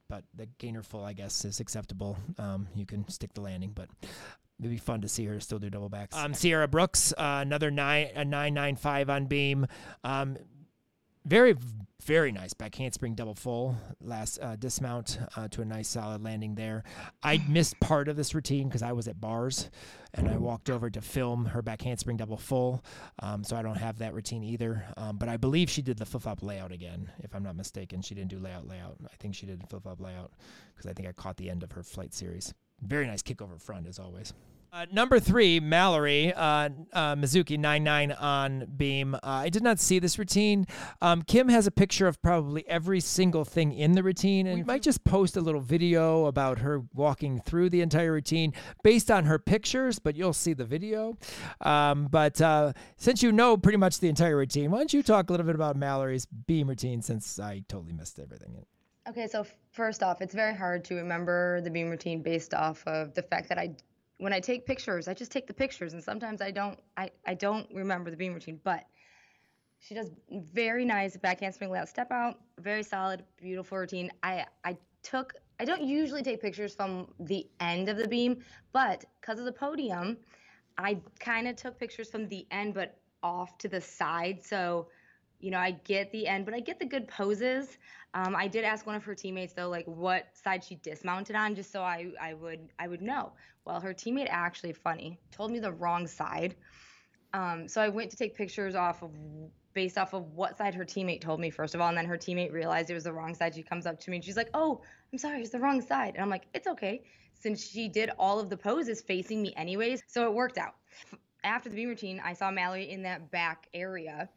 [0.08, 2.18] but the gainer full, I guess, is acceptable.
[2.38, 3.90] Um, you can stick the landing, but
[4.60, 6.16] It'd be fun to see her still do double backs.
[6.16, 9.68] Um, Sierra Brooks, uh, another nine a nine nine five on beam.
[10.04, 10.38] Um,
[11.26, 11.56] very
[12.06, 16.54] very nice back handspring double full last uh, dismount uh, to a nice solid landing
[16.54, 16.84] there.
[17.24, 19.70] I missed part of this routine because I was at bars
[20.14, 22.86] and I walked over to film her back handspring double full,
[23.20, 24.86] um, so I don't have that routine either.
[24.98, 28.02] Um, but I believe she did the flip flop layout again, if I'm not mistaken.
[28.02, 28.98] She didn't do layout layout.
[29.04, 30.32] I think she did flip flop layout
[30.76, 32.54] because I think I caught the end of her flight series.
[32.82, 34.34] Very nice kickover front as always.
[34.76, 39.16] Uh, number three, Mallory uh, uh, Mizuki nine nine on beam.
[39.16, 40.68] Uh, I did not see this routine.
[41.02, 44.64] Um, Kim has a picture of probably every single thing in the routine, and we
[44.64, 48.52] might just post a little video about her walking through the entire routine
[48.84, 49.98] based on her pictures.
[49.98, 51.16] But you'll see the video.
[51.62, 55.30] Um, but uh, since you know pretty much the entire routine, why don't you talk
[55.30, 57.02] a little bit about Mallory's beam routine?
[57.02, 58.66] Since I totally missed everything.
[59.08, 63.14] Okay, so first off, it's very hard to remember the beam routine based off of
[63.14, 63.76] the fact that I
[64.18, 67.36] when I take pictures, I just take the pictures, and sometimes I don't I, I
[67.36, 68.84] don't remember the beam routine, but
[69.80, 74.12] she does very nice back handspring layout step out, very solid, beautiful routine.
[74.24, 78.44] I I took I don't usually take pictures from the end of the beam,
[78.74, 80.18] but because of the podium,
[80.80, 84.44] I kind of took pictures from the end, but off to the side.
[84.44, 84.88] So,
[85.40, 87.78] you know, I get the end, but I get the good poses.
[88.14, 91.56] Um, I did ask one of her teammates though, like what side she dismounted on,
[91.56, 93.34] just so I, I would I would know.
[93.66, 96.56] Well, her teammate actually funny told me the wrong side.
[97.34, 99.12] Um, so I went to take pictures off of
[99.74, 102.18] based off of what side her teammate told me first of all, and then her
[102.18, 103.54] teammate realized it was the wrong side.
[103.54, 104.82] She comes up to me and she's like, "Oh,
[105.12, 108.40] I'm sorry, it's the wrong side." And I'm like, "It's okay." Since she did all
[108.40, 110.76] of the poses facing me anyways, so it worked out.
[111.44, 114.30] After the beam routine, I saw Mallory in that back area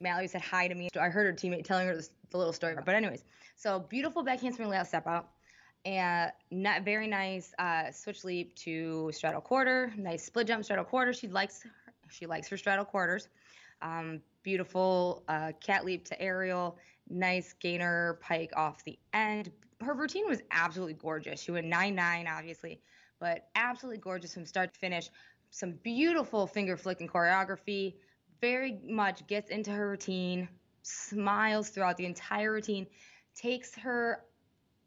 [0.00, 0.88] Mallory said hi to me.
[1.00, 2.76] I heard her teammate telling her this, the little story.
[2.84, 3.24] But anyways,
[3.56, 5.30] so beautiful back handspring layout step out.
[5.84, 9.92] And not very nice uh, switch leap to straddle quarter.
[9.96, 11.12] Nice split jump straddle quarter.
[11.12, 11.64] She likes
[12.10, 13.28] she likes her straddle quarters.
[13.82, 16.78] Um, beautiful uh, cat leap to aerial.
[17.08, 19.50] Nice gainer pike off the end.
[19.80, 21.40] Her routine was absolutely gorgeous.
[21.40, 22.80] She went 9-9, obviously,
[23.20, 25.10] but absolutely gorgeous from start to finish.
[25.50, 27.94] Some beautiful finger flicking choreography
[28.40, 30.48] very much gets into her routine,
[30.82, 32.86] smiles throughout the entire routine,
[33.34, 34.24] takes her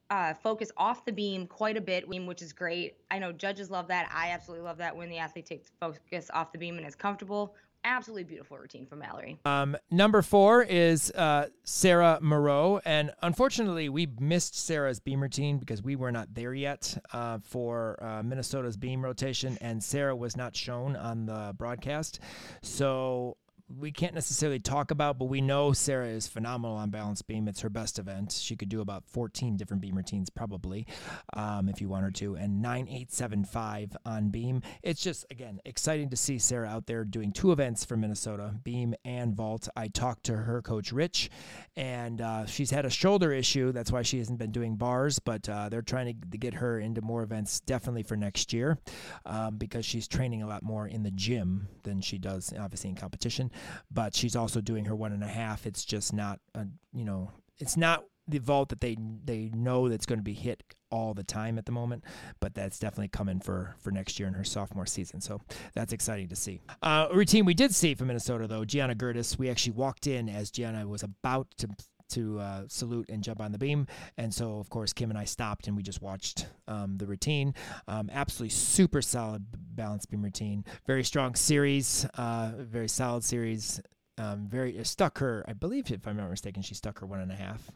[0.10, 2.98] uh, focus off the beam quite a bit, which is great.
[3.12, 4.10] I know judges love that.
[4.12, 7.56] I absolutely love that when the athlete takes focus off the beam and is comfortable.
[7.84, 9.40] Absolutely beautiful routine from Mallory.
[9.46, 12.82] Um, number four is uh, Sarah Moreau.
[12.84, 17.98] And unfortunately, we missed Sarah's beam routine because we were not there yet uh, for
[18.04, 22.20] uh, Minnesota's beam rotation, and Sarah was not shown on the broadcast.
[22.62, 23.38] So
[23.78, 27.48] we can't necessarily talk about, but we know Sarah is phenomenal on balance beam.
[27.48, 28.32] It's her best event.
[28.32, 30.88] She could do about 14 different beam routines probably
[31.34, 32.36] um, if you want her to.
[32.36, 34.64] And 9875 on beam.
[34.82, 38.96] It's just, again, exciting to see Sarah out there doing two events for Minnesota, beam
[39.06, 39.68] and vault.
[39.76, 41.30] I talked to her coach, Rich,
[41.76, 43.72] and uh, she's had a shoulder issue.
[43.72, 47.02] That's why she hasn't been doing bars, but uh, they're trying to get her into
[47.02, 48.80] more events definitely for next year
[49.28, 52.96] um, because she's training a lot more in the gym than she does, obviously, in
[52.96, 53.52] competition
[53.92, 55.66] but she's also doing her one and a half.
[55.66, 58.96] It's just not a, you know, it's not the vault that they
[59.26, 62.04] they know that's going to be hit all the time at the moment,
[62.40, 65.22] but that's definitely coming for for next year in her sophomore season.
[65.22, 65.42] So
[65.74, 66.62] that's exciting to see.
[66.82, 69.38] Uh, a routine we did see from Minnesota though, Gianna Gertis.
[69.38, 71.70] We actually walked in as Gianna was about to
[72.10, 73.88] to uh, salute and jump on the beam.
[74.18, 77.54] And so, of course, Kim and I stopped and we just watched um, the routine.
[77.88, 79.46] Um, absolutely super solid
[79.76, 80.66] balance beam routine.
[80.86, 83.82] Very strong series, uh, very solid series.
[84.18, 87.32] Um, very stuck her, I believe, if I'm not mistaken, she stuck her one and
[87.32, 87.72] a half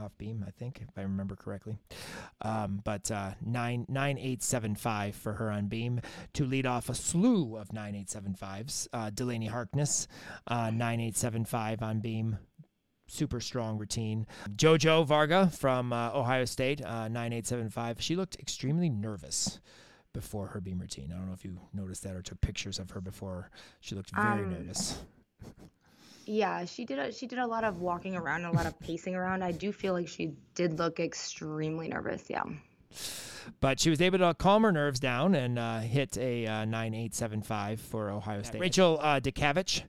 [0.00, 1.78] off beam, I think, if I remember correctly.
[2.42, 6.00] Um, but uh, nine nine eight seven five for her on beam
[6.34, 8.88] to lead off a slew of nine eight seven fives.
[8.92, 10.08] Uh, Delaney Harkness,
[10.48, 12.38] uh, nine eight seven five on beam
[13.06, 14.26] super strong routine.
[14.56, 18.00] Jojo Varga from uh, Ohio State, uh, 9875.
[18.00, 19.60] She looked extremely nervous
[20.12, 21.12] before her beam routine.
[21.12, 23.50] I don't know if you noticed that or took pictures of her before.
[23.80, 24.98] She looked very um, nervous.
[26.24, 26.98] Yeah, she did.
[26.98, 29.44] A, she did a lot of walking around, and a lot of pacing around.
[29.44, 32.24] I do feel like she did look extremely nervous.
[32.28, 32.42] Yeah.
[33.60, 37.80] But she was able to calm her nerves down and uh, hit a uh, 9875
[37.80, 38.60] for Ohio State.
[38.60, 39.82] Rachel uh, Dukavich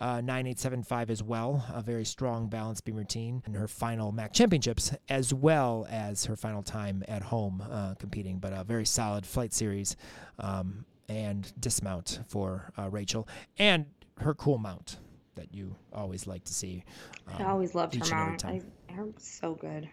[0.00, 4.92] uh, 9875 as well, a very strong balance beam routine in her final MAC championships,
[5.08, 8.38] as well as her final time at home uh, competing.
[8.38, 9.96] But a very solid flight series
[10.38, 13.28] um, and dismount for uh, Rachel,
[13.58, 13.86] and
[14.18, 14.98] her cool mount
[15.36, 16.84] that you always like to see.
[17.28, 18.44] Um, I always loved her mount.
[18.44, 19.88] I, her so good.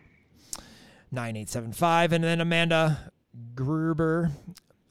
[1.11, 3.11] 9875, and then Amanda
[3.55, 4.31] Gruber.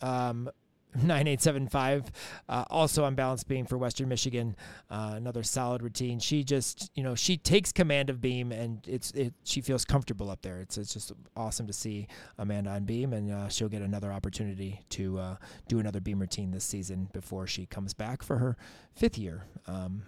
[0.02, 0.50] Um,
[0.94, 2.10] 9875
[2.48, 4.56] uh, also on balance beam for western michigan
[4.90, 9.10] uh, another solid routine she just you know she takes command of beam and it's
[9.12, 12.06] it she feels comfortable up there it's, it's just awesome to see
[12.38, 15.36] amanda on beam and uh, she'll get another opportunity to uh,
[15.68, 18.56] do another beam routine this season before she comes back for her
[18.94, 20.02] fifth year um,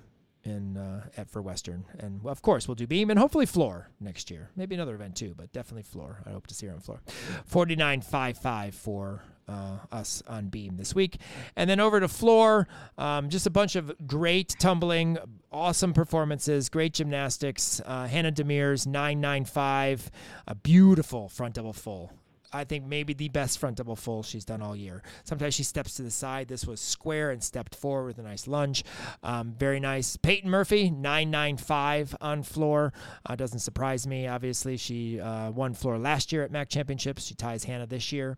[0.45, 4.31] in uh, at for Western, and of course we'll do beam and hopefully floor next
[4.31, 4.51] year.
[4.57, 6.23] Maybe another event too, but definitely floor.
[6.27, 7.01] I hope to see her on floor.
[7.47, 11.19] Forty nine five five for uh, us on beam this week.
[11.57, 12.69] And then over to floor,
[12.99, 15.19] um, just a bunch of great tumbling,
[15.51, 17.81] awesome performances, great gymnastics.
[17.85, 20.11] Uh, Hannah Demers, 995,
[20.47, 22.13] a beautiful front double full.
[22.53, 25.03] I think maybe the best front double full she's done all year.
[25.25, 26.49] Sometimes she steps to the side.
[26.49, 28.85] This was square and stepped forward with a nice lunge.
[29.23, 30.17] Um, very nice.
[30.17, 32.93] Peyton Murphy, 995 on floor.
[33.25, 34.27] Uh, doesn't surprise me.
[34.27, 37.25] Obviously, she uh, won floor last year at MAC Championships.
[37.25, 38.37] She ties Hannah this year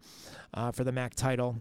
[0.53, 1.57] uh, for the MAC title.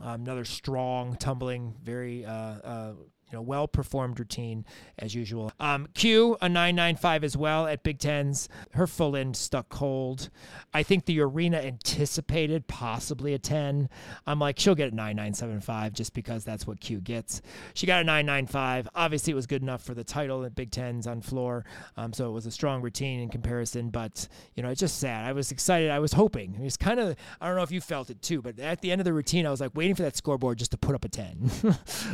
[0.00, 2.92] Um, another strong, tumbling, very uh, uh,
[3.30, 4.64] you know, well performed routine
[4.98, 5.52] as usual.
[5.60, 8.48] Um, Q a 995 as well at Big Tens.
[8.72, 10.30] Her full end stuck cold.
[10.74, 13.88] I think the arena anticipated possibly a 10.
[14.26, 17.42] I'm like, she'll get a 9975 just because that's what Q gets.
[17.74, 18.88] She got a 995.
[18.94, 21.64] Obviously, it was good enough for the title at Big Tens on floor.
[21.96, 23.90] Um, so it was a strong routine in comparison.
[23.90, 25.24] But you know, it's just sad.
[25.24, 25.90] I was excited.
[25.90, 26.54] I was hoping.
[26.54, 27.16] It was kind of.
[27.40, 29.46] I don't know if you felt it too, but at the end of the routine,
[29.46, 31.50] I was like waiting for that scoreboard just to put up a 10.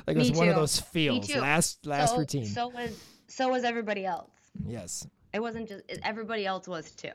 [0.06, 0.80] like it was one of those
[1.12, 2.46] feels Last last so, routine.
[2.46, 2.98] So was
[3.28, 4.30] so was everybody else.
[4.66, 5.06] Yes.
[5.32, 7.10] It wasn't just everybody else was too.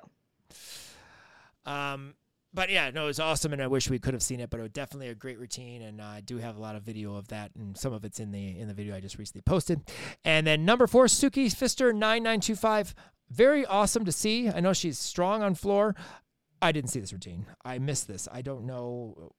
[1.66, 2.16] Um
[2.54, 4.50] but yeah, no, it was awesome, and I wish we could have seen it.
[4.50, 6.84] But it was definitely a great routine, and uh, I do have a lot of
[6.84, 9.42] video of that, and some of it's in the in the video I just recently
[9.42, 9.82] posted.
[10.26, 12.94] And then number four, Suki Fister nine nine two five,
[13.30, 14.50] very awesome to see.
[14.50, 15.96] I know she's strong on floor.
[16.62, 17.46] I didn't see this routine.
[17.64, 18.28] I missed this.
[18.32, 19.32] I don't know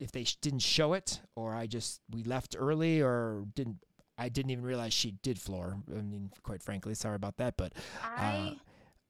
[0.00, 3.78] if they didn't show it or I just we left early or didn't
[4.18, 5.76] I didn't even realize she did floor.
[5.90, 7.72] I mean, quite frankly, sorry about that, but
[8.02, 8.56] uh, I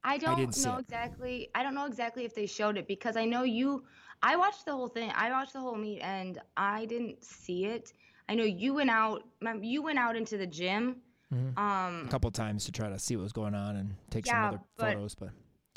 [0.05, 1.49] I don't I know exactly.
[1.55, 3.85] I don't know exactly if they showed it because I know you.
[4.23, 5.11] I watched the whole thing.
[5.15, 7.93] I watched the whole meet and I didn't see it.
[8.29, 9.25] I know you went out.
[9.61, 10.97] You went out into the gym.
[11.35, 11.59] Mm-hmm.
[11.59, 14.33] Um, a couple times to try to see what was going on and take yeah,
[14.33, 15.31] some other photos, but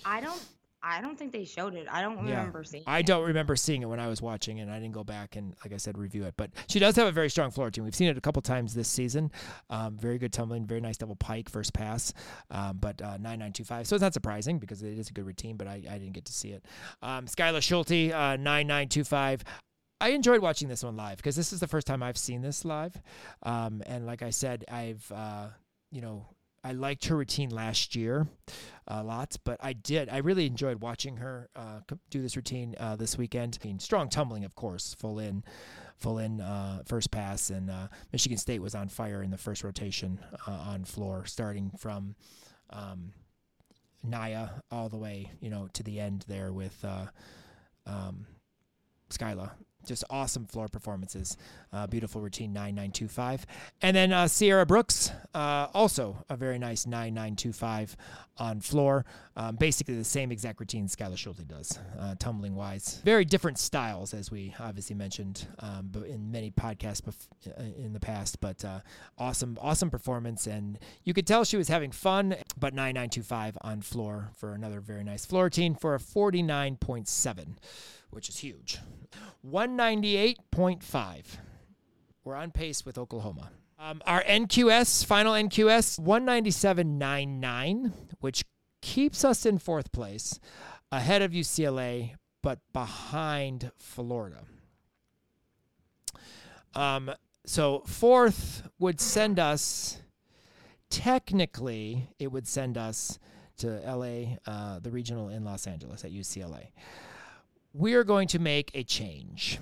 [0.06, 0.42] I don't
[0.84, 1.88] I don't think they showed it.
[1.92, 2.38] I don't yeah.
[2.38, 2.84] remember seeing.
[2.84, 2.90] It.
[2.90, 5.56] I don't remember seeing it when I was watching, and I didn't go back and,
[5.64, 6.34] like I said, review it.
[6.38, 7.84] But she does have a very strong floor team.
[7.84, 9.32] We've seen it a couple times this season.
[9.70, 12.14] Um, very good tumbling, very nice double pike first pass,
[12.50, 13.88] um, but uh, nine nine two five.
[13.88, 16.26] So it's not surprising because it is a good routine, but I, I didn't get
[16.26, 16.66] to see it.
[17.02, 19.44] Um, Skylar Schulte uh, nine nine two five.
[20.00, 22.66] I enjoyed watching this one live because this is the first time I've seen this
[22.66, 23.00] live.
[23.44, 25.50] Um, and like I said, I've, uh,
[25.92, 26.26] you know,
[26.64, 28.28] I liked her routine last year
[28.88, 30.10] a lot, but I did.
[30.10, 33.58] I really enjoyed watching her uh, do this routine uh, this weekend.
[33.64, 35.44] I mean, strong tumbling, of course, full in,
[35.98, 39.64] full in uh, first pass, and uh, Michigan State was on fire in the first
[39.64, 42.16] rotation uh, on floor, starting from
[42.70, 43.14] um,
[44.04, 47.08] Naya all the way, you know, to the end there with uh,
[47.88, 48.28] um,
[49.10, 49.52] Skyla
[49.86, 51.38] just awesome floor performances.
[51.74, 53.46] Uh, beautiful routine 9925.
[53.82, 57.96] And then uh, Sierra Brooks, uh, also a very nice 9925
[58.38, 59.06] on floor.
[59.36, 63.02] Um, basically the same exact routine Skylar Schulte does, uh, tumbling wise.
[63.06, 68.00] Very different styles, as we obviously mentioned um, in many podcasts bef- uh, in the
[68.00, 68.42] past.
[68.42, 68.80] But uh,
[69.18, 70.48] awesome, awesome performance.
[70.48, 75.04] And you could tell she was having fun, but 9925 on floor for another very
[75.04, 77.56] nice floor routine for a 49.7
[78.12, 78.78] which is huge.
[79.46, 81.24] 198.5.
[82.24, 83.52] We're on pace with Oklahoma.
[83.80, 88.44] Um, our NQS, final NQS, 197.99, which
[88.82, 90.40] keeps us in fourth place,
[90.92, 94.44] ahead of UCLA, but behind Florida.
[96.76, 97.12] Um,
[97.44, 99.98] so fourth would send us,
[100.92, 103.18] technically, it would send us
[103.58, 106.68] to LA, uh, the regional in Los Angeles at UCLA
[107.74, 109.60] we are going to make a change.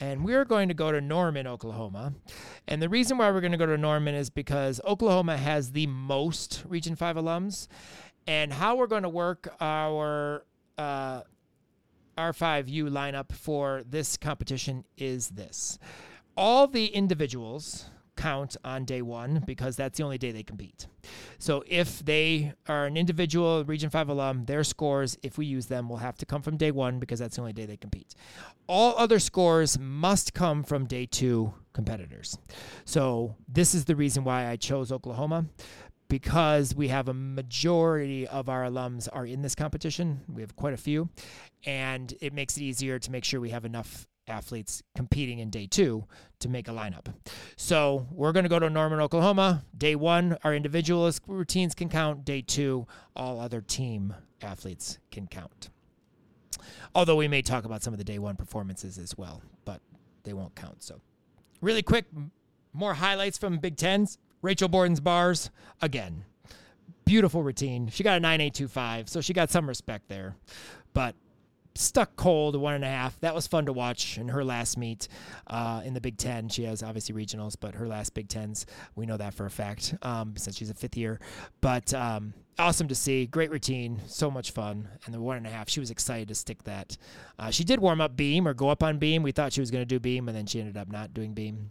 [0.00, 2.14] And we're going to go to Norman, Oklahoma.
[2.68, 5.88] And the reason why we're going to go to Norman is because Oklahoma has the
[5.88, 7.66] most Region 5 alums.
[8.26, 10.44] And how we're going to work our
[10.76, 11.22] uh,
[12.16, 15.78] R5U lineup for this competition is this
[16.36, 17.86] all the individuals
[18.18, 20.86] count on day one because that's the only day they compete.
[21.38, 25.88] So if they are an individual Region 5 alum, their scores, if we use them,
[25.88, 28.14] will have to come from day one because that's the only day they compete.
[28.66, 32.36] All other scores must come from day two competitors.
[32.84, 35.46] So this is the reason why I chose Oklahoma
[36.08, 40.22] because we have a majority of our alums are in this competition.
[40.26, 41.10] We have quite a few,
[41.64, 45.66] and it makes it easier to make sure we have enough athletes competing in day
[45.66, 46.04] two
[46.40, 47.12] to make a lineup.
[47.56, 49.64] So we're going to go to Norman, Oklahoma.
[49.76, 52.24] Day one, our individualist routines can count.
[52.24, 55.70] Day two, all other team athletes can count.
[56.94, 59.80] Although we may talk about some of the day one performances as well, but
[60.24, 60.82] they won't count.
[60.82, 61.00] So,
[61.60, 62.06] really quick,
[62.72, 64.18] more highlights from Big Tens.
[64.42, 65.50] Rachel Borden's bars
[65.80, 66.24] again.
[67.04, 67.88] Beautiful routine.
[67.88, 70.36] She got a 9825, so she got some respect there.
[70.92, 71.14] But
[71.78, 73.18] stuck cold one and a half.
[73.20, 75.08] That was fun to watch in her last meet
[75.46, 76.48] uh, in the Big Ten.
[76.48, 78.66] She has obviously regionals, but her last Big Tens,
[78.96, 81.20] we know that for a fact um, since she's a fifth year.
[81.60, 83.26] But um, awesome to see.
[83.26, 84.00] Great routine.
[84.06, 84.88] So much fun.
[85.04, 86.96] And the one and a half, she was excited to stick that.
[87.38, 89.22] Uh, she did warm up beam or go up on beam.
[89.22, 91.32] We thought she was going to do beam, and then she ended up not doing
[91.32, 91.70] beam.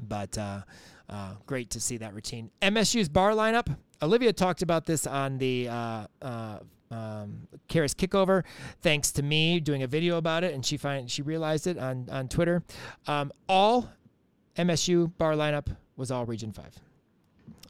[0.00, 0.62] But uh,
[1.08, 2.50] uh, great to see that routine.
[2.62, 3.74] MSU's bar lineup.
[4.02, 6.58] Olivia talked about this on the uh, uh,
[6.90, 8.44] um, Karis kickover,
[8.80, 12.08] thanks to me doing a video about it, and she find she realized it on
[12.10, 12.62] on Twitter.
[13.06, 13.88] Um, all
[14.56, 16.74] MSU bar lineup was all Region Five.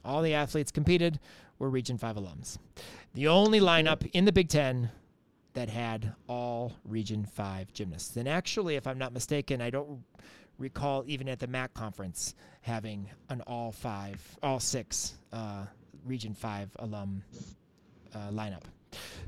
[0.05, 1.19] All the athletes competed
[1.59, 2.57] were Region Five alums.
[3.13, 4.91] The only lineup in the Big Ten
[5.53, 8.15] that had all Region Five gymnasts.
[8.15, 10.03] And actually, if I'm not mistaken, I don't
[10.59, 15.65] recall even at the MAC conference having an all five, all six uh,
[16.05, 17.23] Region Five alum
[18.13, 18.63] uh, lineup.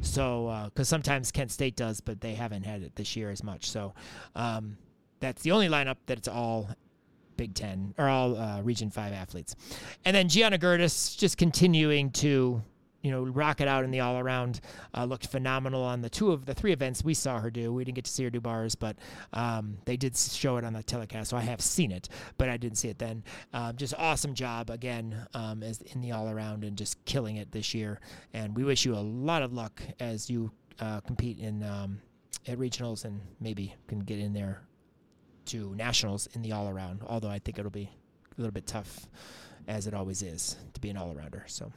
[0.02, 3.44] So, because uh, sometimes Kent State does, but they haven't had it this year as
[3.44, 3.70] much.
[3.70, 3.94] So,
[4.36, 4.78] um,
[5.20, 6.70] that's the only lineup that it's all
[7.38, 9.56] Big Ten or all uh, Region Five athletes.
[10.06, 12.62] And then Gianna Gertis just continuing to
[13.02, 14.60] you know, rock it out in the all around.
[14.96, 17.74] Uh, looked phenomenal on the two of the three events we saw her do.
[17.74, 18.98] We didn't get to see her do bars, but
[19.34, 22.58] um, they did show it on the telecast, so I have seen it, but I
[22.58, 23.24] didn't see it then.
[23.54, 27.52] Um, just awesome job again um, as in the all around and just killing it
[27.52, 28.00] this year.
[28.34, 32.02] And we wish you a lot of luck as you uh, compete in um,
[32.48, 34.62] at regionals and maybe can get in there
[35.46, 37.02] to nationals in the all around.
[37.06, 37.90] Although I think it'll be
[38.38, 39.08] a little bit tough,
[39.68, 41.42] as it always is, to be an all arounder.
[41.48, 41.72] So.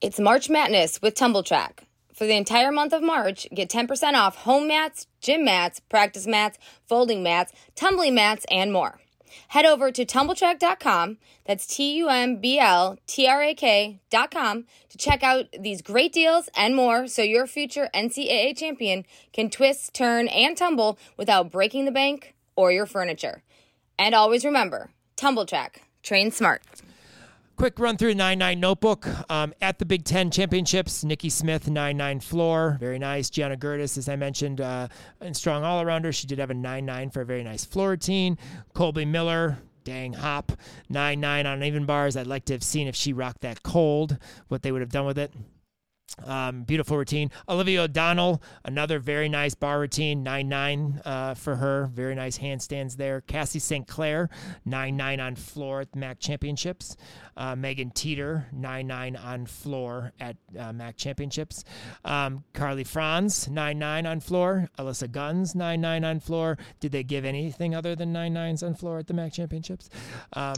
[0.00, 1.80] It's March Madness with Tumbl Trak.
[2.14, 6.56] For the entire month of March, get 10% off home mats, gym mats, practice mats,
[6.86, 9.00] folding mats, tumbling mats, and more.
[9.48, 14.98] Head over to tumbltrak.com, that's T U M B L T R A K.com, to
[14.98, 20.28] check out these great deals and more so your future NCAA champion can twist, turn,
[20.28, 23.42] and tumble without breaking the bank or your furniture.
[23.98, 26.62] And always remember Tumbl Trak, train smart.
[27.58, 29.06] Quick run through 9 9 notebook.
[29.28, 32.76] Um, at the Big Ten Championships, Nikki Smith, 9 9 floor.
[32.80, 33.28] Very nice.
[33.28, 34.86] Gianna Gertis, as I mentioned, uh,
[35.20, 36.14] and strong all arounder.
[36.14, 38.38] She did have a 9 9 for a very nice floor routine.
[38.74, 40.52] Colby Miller, dang hop,
[40.88, 42.16] 9 9 on even bars.
[42.16, 45.06] I'd like to have seen if she rocked that cold, what they would have done
[45.06, 45.32] with it.
[46.24, 47.30] Um, beautiful routine.
[47.48, 51.86] Olivia O'Donnell, another very nice bar routine, 9 9 uh, for her.
[51.92, 53.20] Very nice handstands there.
[53.20, 53.86] Cassie St.
[53.86, 54.28] Clair,
[54.64, 56.96] 9 9 on floor at the MAC Championships.
[57.36, 61.64] Uh, Megan Teeter, 9 9 on floor at uh, MAC Championships.
[62.04, 64.68] Um, Carly Franz, 9 9 on floor.
[64.78, 66.58] Alyssa Guns, 9 9 on floor.
[66.80, 69.88] Did they give anything other than 9 9s on floor at the MAC Championships?
[70.32, 70.54] Um,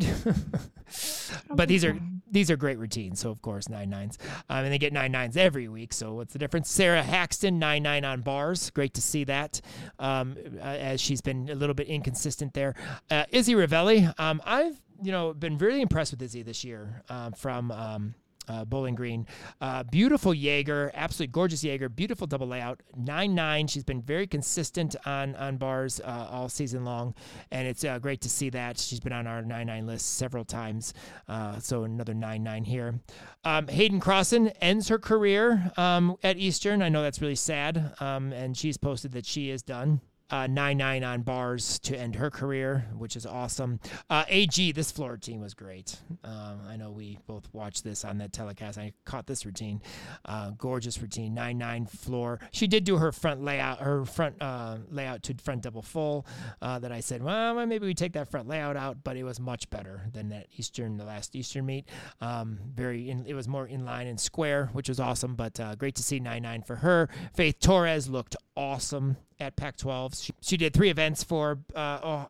[1.50, 1.98] but these are
[2.30, 3.20] these are great routines.
[3.20, 5.92] So of course nine nines, um, and they get nine nines every week.
[5.92, 6.70] So what's the difference?
[6.70, 8.70] Sarah Haxton nine nine on bars.
[8.70, 9.60] Great to see that,
[9.98, 12.74] um, uh, as she's been a little bit inconsistent there.
[13.10, 17.32] Uh, Izzy Ravelli, um, I've you know been really impressed with Izzy this year um,
[17.32, 18.14] from.
[18.50, 19.26] Uh, Bowling Green.
[19.60, 22.82] Uh, beautiful Jaeger, absolutely gorgeous Jaeger, beautiful double layout.
[22.96, 23.66] 9 9.
[23.68, 27.14] She's been very consistent on, on bars uh, all season long,
[27.52, 28.78] and it's uh, great to see that.
[28.78, 30.94] She's been on our 9 9 list several times,
[31.28, 33.00] uh, so another 9 9 here.
[33.44, 36.82] Um, Hayden Crossan ends her career um, at Eastern.
[36.82, 40.00] I know that's really sad, um, and she's posted that she is done
[40.30, 43.80] uh, 9 9 on bars to end her career, which is awesome.
[44.08, 45.96] Uh, AG, this floor routine was great.
[46.24, 48.78] Um, I know we both watched this on that telecast.
[48.78, 49.82] I caught this routine.
[50.24, 52.40] Uh, gorgeous routine, 9 9 floor.
[52.52, 56.26] She did do her front layout, her front uh, layout to front double full
[56.62, 59.40] uh, that I said, well, maybe we take that front layout out, but it was
[59.40, 61.88] much better than that Eastern, the last Eastern meet.
[62.20, 65.74] Um, very, in, it was more in line and square, which was awesome, but uh,
[65.74, 67.08] great to see 9 9 for her.
[67.34, 70.16] Faith Torres looked awesome at Pac 12.
[70.16, 72.26] She, she, did three events for uh,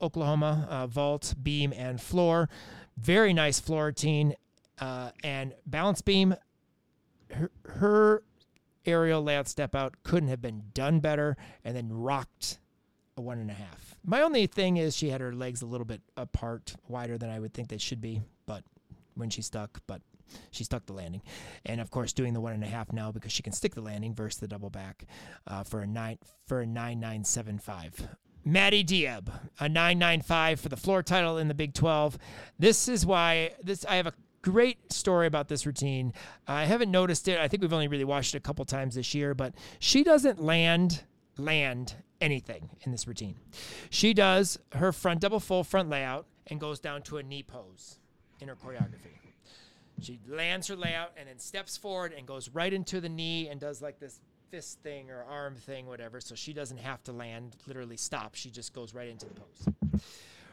[0.00, 2.48] Oklahoma uh, vault, beam, and floor.
[2.96, 4.34] Very nice floor routine
[4.78, 6.34] uh, and balance beam.
[7.30, 8.22] Her, her
[8.84, 12.58] aerial layout step out couldn't have been done better and then rocked
[13.16, 13.96] a one and a half.
[14.04, 17.38] My only thing is she had her legs a little bit apart, wider than I
[17.38, 18.64] would think they should be, but
[19.14, 20.00] when she stuck, but
[20.50, 21.22] she stuck the landing.
[21.66, 23.80] And of course, doing the one and a half now because she can stick the
[23.80, 25.04] landing versus the double back
[25.46, 28.08] uh, for a nine for a nine nine seven five.
[28.44, 29.28] Maddie Diab,
[29.58, 32.16] a 995 for the floor title in the Big 12.
[32.58, 36.12] This is why this I have a great story about this routine.
[36.46, 37.38] I haven't noticed it.
[37.38, 40.42] I think we've only really watched it a couple times this year, but she doesn't
[40.42, 41.04] land
[41.36, 43.36] land anything in this routine.
[43.88, 47.98] She does her front double full front layout and goes down to a knee pose
[48.40, 49.19] in her choreography.
[50.00, 53.60] She lands her layout and then steps forward and goes right into the knee and
[53.60, 54.20] does like this
[54.50, 56.20] fist thing or arm thing, whatever.
[56.20, 58.34] So she doesn't have to land, literally stop.
[58.34, 60.00] She just goes right into the pose.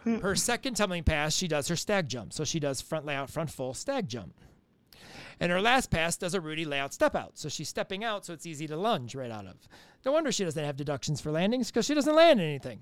[0.04, 0.20] Hmm.
[0.20, 2.34] Her second tumbling pass, she does her stag jump.
[2.34, 4.34] So she does front layout, front full stag jump.
[5.40, 7.38] And her last pass does a Rudy layout step out.
[7.38, 9.56] So she's stepping out, so it's easy to lunge right out of.
[10.06, 12.80] No wonder she doesn't have deductions for landings because she doesn't land anything,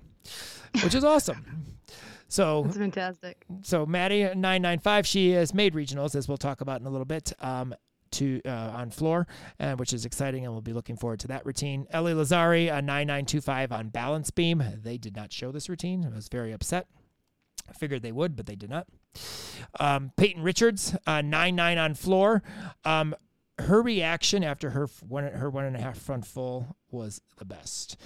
[0.82, 1.44] which is awesome.
[2.28, 3.44] So that's fantastic.
[3.62, 6.90] So Maddie nine nine five, she has made regionals, as we'll talk about in a
[6.90, 7.32] little bit.
[7.40, 7.74] Um,
[8.12, 9.26] to uh, on floor,
[9.58, 11.86] uh, which is exciting, and we'll be looking forward to that routine.
[11.90, 14.62] Ellie Lazzari, a 9925 on balance beam.
[14.82, 16.08] They did not show this routine.
[16.10, 16.86] I was very upset.
[17.68, 18.86] I figured they would, but they did not.
[19.80, 22.42] Um, Peyton Richards, uh, 9 9 on floor.
[22.84, 23.14] Um,
[23.58, 27.96] her reaction after her one, her one and a half front full was the best.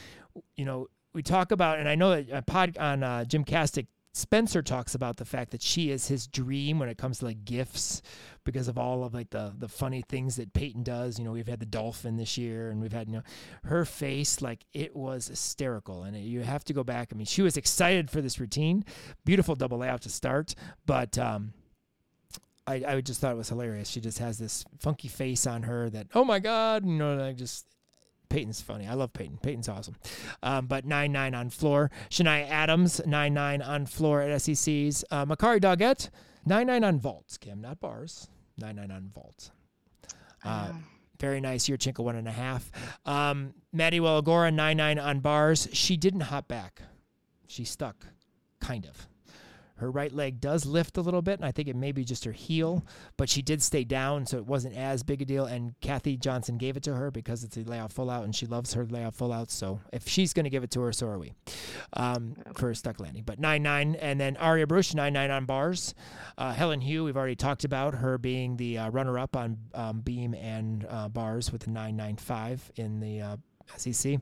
[0.57, 4.61] You know, we talk about, and I know that uh, pod on uh, GymCastic Spencer
[4.63, 8.03] talks about the fact that she is his dream when it comes to like gifts
[8.45, 11.19] because of all of like the the funny things that Peyton does.
[11.19, 13.23] You know, we've had the dolphin this year and we've had you know
[13.65, 17.11] her face like it was hysterical and it, you have to go back.
[17.13, 18.85] I mean, she was excited for this routine.
[19.25, 20.55] Beautiful double layout to start,
[20.87, 21.53] but um
[22.67, 23.89] I, I just thought it was hilarious.
[23.89, 27.33] She just has this funky face on her that, oh my God, you know, I
[27.33, 27.67] just,
[28.31, 28.87] Peyton's funny.
[28.87, 29.39] I love Peyton.
[29.43, 29.97] Peyton's awesome.
[30.43, 31.91] Um, but 9 9 on floor.
[32.09, 35.05] Shania Adams, 9 9 on floor at SECs.
[35.11, 36.09] Uh, Makarri Doggette,
[36.47, 38.29] 9 9 on vaults, Kim, not bars.
[38.57, 39.51] 9 9 on vaults.
[40.43, 40.73] Uh,
[41.19, 41.69] very nice.
[41.69, 42.71] Yurchenko, one and a half.
[43.05, 45.69] Um, Maddie Wellagora, 9 9 on bars.
[45.73, 46.81] She didn't hop back.
[47.47, 48.07] She stuck,
[48.61, 49.10] kind of.
[49.81, 52.25] Her right leg does lift a little bit, and I think it may be just
[52.27, 52.85] her heel,
[53.17, 55.47] but she did stay down, so it wasn't as big a deal.
[55.47, 58.45] And Kathy Johnson gave it to her because it's a layout full out, and she
[58.45, 59.51] loves her layout full out.
[59.51, 61.33] So if she's going to give it to her, so are we
[61.95, 63.23] um, for a stuck landing.
[63.25, 65.95] But 9 9, and then Aria Bruce, 9 9 on bars.
[66.37, 70.01] Uh, Helen Hu, we've already talked about her being the uh, runner up on um,
[70.01, 73.37] beam and uh, bars with a 995 in the uh,
[73.77, 74.21] SEC.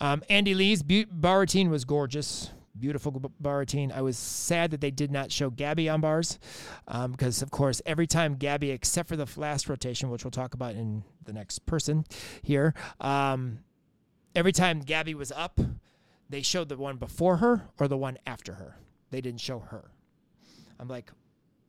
[0.00, 3.92] Um, Andi Li's bar routine was gorgeous beautiful bar routine.
[3.92, 6.38] I was sad that they did not show Gabby on bars
[6.86, 10.54] because, um, of course, every time Gabby, except for the last rotation, which we'll talk
[10.54, 12.04] about in the next person
[12.42, 13.60] here, um,
[14.34, 15.58] every time Gabby was up,
[16.28, 18.76] they showed the one before her or the one after her.
[19.10, 19.90] They didn't show her.
[20.78, 21.10] I'm like,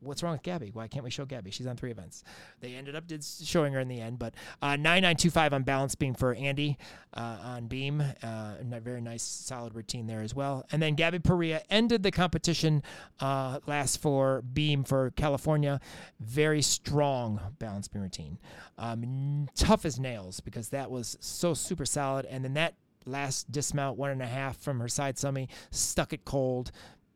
[0.01, 0.69] what's wrong with Gabby?
[0.73, 1.51] Why can't we show Gabby?
[1.51, 2.23] She's on three events.
[2.59, 6.13] They ended up did showing her in the end, but uh, 9925 on balance beam
[6.13, 6.77] for Andi
[7.13, 8.01] uh, on beam.
[8.21, 8.53] Uh,
[8.83, 10.65] very nice, solid routine there as well.
[10.71, 12.83] And then Gabby Perea ended the competition
[13.19, 15.79] uh, last for beam for California.
[16.19, 18.37] Very strong balance beam routine.
[18.77, 22.25] Um, tough as nails because that was so super solid.
[22.25, 22.75] And then that
[23.07, 26.71] last dismount, one and a half from her side summy, stuck it cold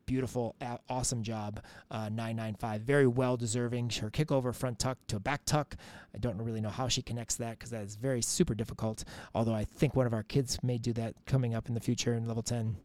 [0.06, 0.56] beautiful,
[0.88, 1.62] awesome job.
[1.90, 3.90] Uh, 995, very well deserving.
[3.90, 5.76] Her kickover front tuck to a back tuck.
[6.14, 9.04] I don't really know how she connects that because that is very super difficult.
[9.34, 12.14] Although I think one of our kids may do that coming up in the future
[12.14, 12.76] in level 10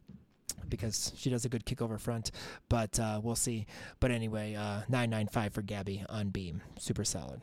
[0.70, 2.32] because she does a good kickover front,
[2.70, 3.66] but uh, we'll see.
[4.00, 6.62] But anyway, uh, 995 for Gabby on beam.
[6.78, 7.42] Super solid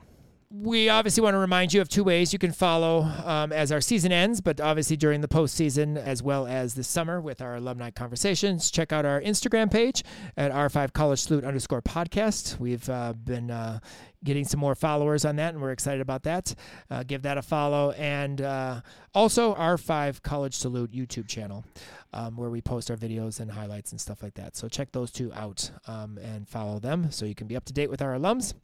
[0.62, 3.80] we obviously want to remind you of two ways you can follow um, as our
[3.80, 7.90] season ends, but obviously during the postseason as well as this summer with our alumni
[7.90, 8.70] conversations.
[8.70, 10.04] Check out our Instagram page
[10.36, 12.60] at R5 College Salute underscore podcast.
[12.60, 13.80] We've uh, been uh,
[14.24, 16.54] getting some more followers on that, and we're excited about that.
[16.90, 17.92] Uh, give that a follow.
[17.92, 18.80] And uh,
[19.14, 21.64] also our Five College Salute YouTube channel.
[22.12, 24.56] Um, where we post our videos and highlights and stuff like that.
[24.56, 27.72] So check those two out um, and follow them so you can be up to
[27.72, 28.54] date with our alums.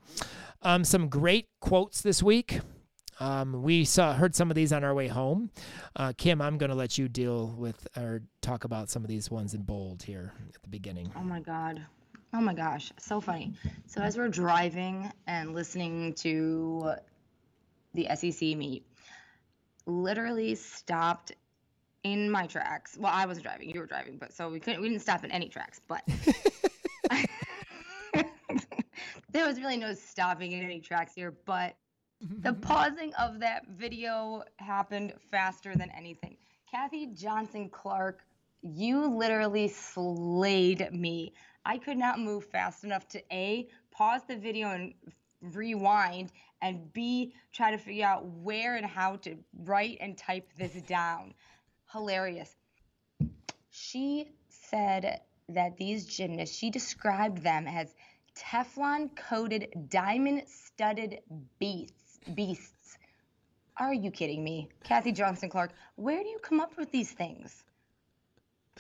[0.62, 2.61] Um, some great quotes this week.
[3.19, 5.51] Um, we saw heard some of these on our way home.
[5.97, 9.31] Uh, Kim, I'm going to let you deal with or talk about some of these
[9.31, 11.11] ones in bold here at the beginning.
[11.16, 11.85] Oh my God.
[12.32, 13.55] Oh my gosh, so funny.
[13.86, 16.94] So as we're driving and listening to
[17.94, 18.86] the SEC meet,
[19.86, 21.32] literally stopped
[22.05, 22.97] in my tracks.
[22.98, 25.32] Well, I wasn't driving, you were driving, but so we couldn't we didn't stop in
[25.32, 26.02] any tracks, but
[29.31, 31.74] there was really no stopping in any tracks here, but
[32.20, 32.61] the mm-hmm.
[32.61, 36.36] pausing of that video happened faster than anything.
[36.70, 38.24] Kathy Johnson Clarke,
[38.62, 41.32] you literally slayed me.
[41.65, 44.95] I could not move fast enough to A, pause the video and
[45.41, 46.32] rewind,
[46.62, 51.35] and B, try to figure out where and how to write and type this down.
[51.93, 52.55] Hilarious.
[53.70, 57.95] She said that these gymnasts, she described them as
[58.37, 61.20] Teflon coated, diamond studded
[61.59, 62.20] beasts.
[62.35, 62.99] Beasts.
[63.77, 64.69] Are you kidding me?
[64.85, 67.65] Kathy Johnson Clarke, where do you come up with these things?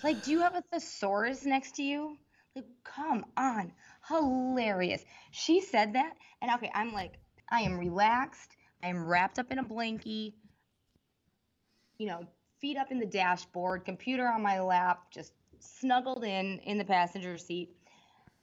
[0.02, 2.16] Like, do you have a thesaurus next to you?
[2.84, 3.72] Come on.
[4.08, 5.04] Hilarious.
[5.30, 7.14] She said that, and okay, I'm like,
[7.50, 8.56] I am relaxed.
[8.82, 10.32] I am wrapped up in a blankie,
[11.98, 12.22] you know,
[12.60, 17.36] feet up in the dashboard, computer on my lap, just snuggled in in the passenger
[17.36, 17.70] seat.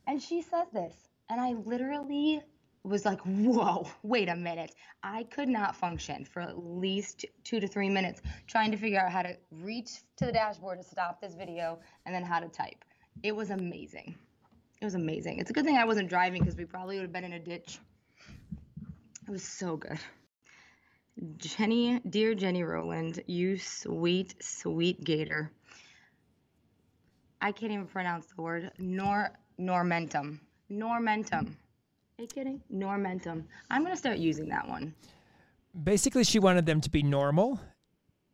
[0.05, 0.95] And she says this,
[1.29, 2.41] and I literally
[2.83, 4.73] was like, whoa, wait a minute.
[5.03, 9.11] I could not function for at least two to three minutes trying to figure out
[9.11, 12.83] how to reach to the dashboard to stop this video and then how to type.
[13.23, 14.15] It was amazing.
[14.81, 15.39] It was amazing.
[15.39, 17.39] It's a good thing I wasn't driving because we probably would have been in a
[17.39, 17.79] ditch.
[19.27, 19.99] It was so good.
[21.37, 25.51] Jenny, dear Jenny Rowland, you sweet, sweet gator.
[27.41, 28.71] I can't even pronounce the word.
[28.77, 30.39] Nor Normentum.
[30.71, 31.47] Normentum.
[31.47, 32.61] Are you kidding?
[32.71, 33.43] Normentum.
[33.69, 34.93] I'm gonna start using that one.
[35.83, 37.59] Basically, she wanted them to be normal,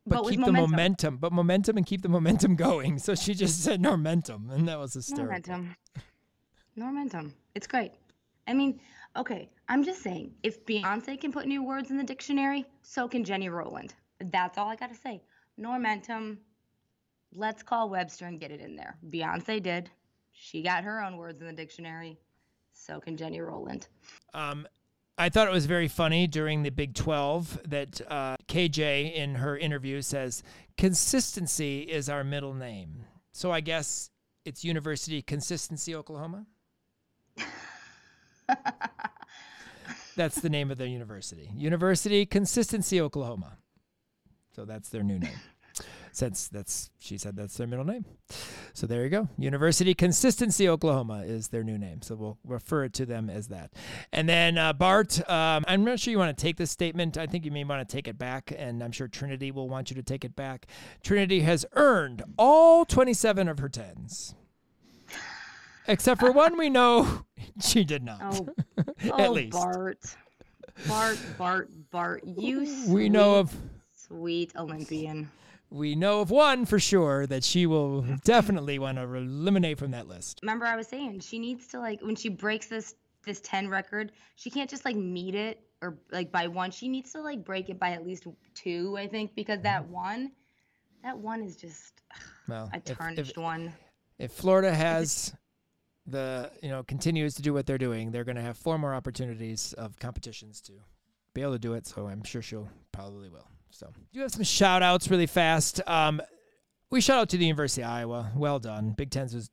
[0.05, 0.53] but, but keep momentum.
[0.53, 1.17] the momentum.
[1.17, 2.99] But momentum and keep the momentum going.
[2.99, 5.53] So she just said Normentum, and that was hysterical.
[5.55, 5.75] Normentum.
[6.77, 7.31] Normentum.
[7.55, 7.91] It's great.
[8.47, 8.79] I mean,
[9.15, 9.49] okay.
[9.69, 13.49] I'm just saying, if Beyonce can put new words in the dictionary, so can Jenny
[13.49, 13.93] Rowland.
[14.19, 15.21] That's all I gotta say.
[15.59, 16.37] Normentum.
[17.35, 18.97] Let's call Webster and get it in there.
[19.09, 19.89] Beyonce did.
[20.33, 22.17] She got her own words in the dictionary.
[22.73, 23.87] So can Jenny Rowland.
[24.33, 24.67] Um,
[25.17, 29.55] I thought it was very funny during the Big 12 that uh, KJ in her
[29.57, 30.41] interview says,
[30.75, 33.05] consistency is our middle name.
[33.31, 34.09] So I guess
[34.43, 36.47] it's University Consistency, Oklahoma?
[40.15, 41.51] that's the name of the university.
[41.55, 43.57] University Consistency, Oklahoma.
[44.55, 45.39] So that's their new name
[46.13, 48.05] since that's she said that's their middle name.
[48.73, 49.27] So there you go.
[49.37, 52.01] University Consistency Oklahoma is their new name.
[52.03, 53.73] So we'll refer to them as that.
[54.11, 57.17] And then uh, Bart, um, I'm not sure you want to take this statement.
[57.17, 59.89] I think you may want to take it back, and I'm sure Trinity will want
[59.89, 60.67] you to take it back.
[61.03, 64.35] Trinity has earned all 27 of her tens.
[65.87, 67.25] Except for one we know
[67.61, 68.21] she did not.
[68.21, 68.47] Oh,
[68.99, 69.51] At oh, least.
[69.51, 69.99] Bart.
[70.87, 72.23] Bart, Bart, Bart.
[72.25, 73.55] You We know of
[73.95, 75.29] sweet Olympian
[75.73, 80.07] we know of one for sure that she will definitely want to eliminate from that
[80.07, 80.39] list.
[80.43, 82.95] Remember, I was saying she needs to like when she breaks this
[83.25, 86.71] this 10 record, she can't just like meet it or like by one.
[86.71, 89.91] She needs to like break it by at least two, I think, because that Mm-hmm.
[89.93, 90.31] one,
[91.03, 92.01] that one is just
[92.47, 93.73] Well, a if- if- tarnished one.
[94.19, 95.33] if Florida has
[96.05, 98.93] the you know continues to do what they're doing, they're going to have four more
[98.93, 100.73] opportunities of competitions to
[101.33, 101.87] be able to do it.
[101.87, 103.47] So I'm sure she'll probably will.
[103.73, 105.81] So do you have some shout outs really fast.
[105.87, 106.21] Um,
[106.91, 108.31] we shout out to the University of Iowa.
[108.35, 108.91] Well done.
[108.91, 109.49] Big Tens was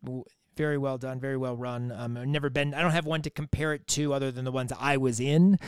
[0.57, 1.91] very well done, very well run.
[1.91, 2.75] Um, I've never been.
[2.75, 5.59] I don't have one to compare it to other than the ones I was in,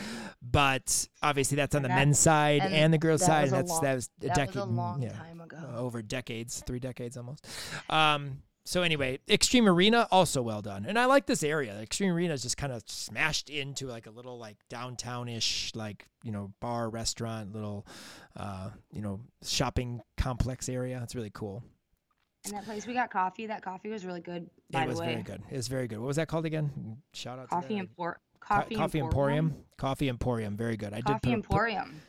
[0.41, 3.41] but obviously that's on the That- men's side and, and the girls' that side.
[3.43, 4.55] was and that's long- that was a That decade.
[4.55, 5.57] was a long yeah time ago.
[5.75, 7.47] over decades, three decades almost.
[7.89, 11.77] Um, so anyway, Xtream Arena also well done, and I like this area.
[11.85, 16.31] Xtream Arena is just kind of smashed into like a little like downtown-ish, like you
[16.31, 17.85] know bar, restaurant, little
[18.37, 20.99] uh, you know shopping complex area.
[21.03, 21.63] It's really cool.
[22.45, 23.47] And that place we got coffee.
[23.47, 24.49] That coffee was really good.
[24.71, 25.41] By it was the way, very good.
[25.49, 25.99] It was very good.
[25.99, 26.97] What was that called again?
[27.13, 27.97] Shout out Coffee to that.
[27.97, 29.45] Empor- Co- Coffee, Coffee Emporium.
[29.45, 29.65] Emporium.
[29.77, 30.57] Coffee Emporium.
[30.57, 30.93] Very good.
[30.93, 32.01] I did Coffee a- put- Emporium.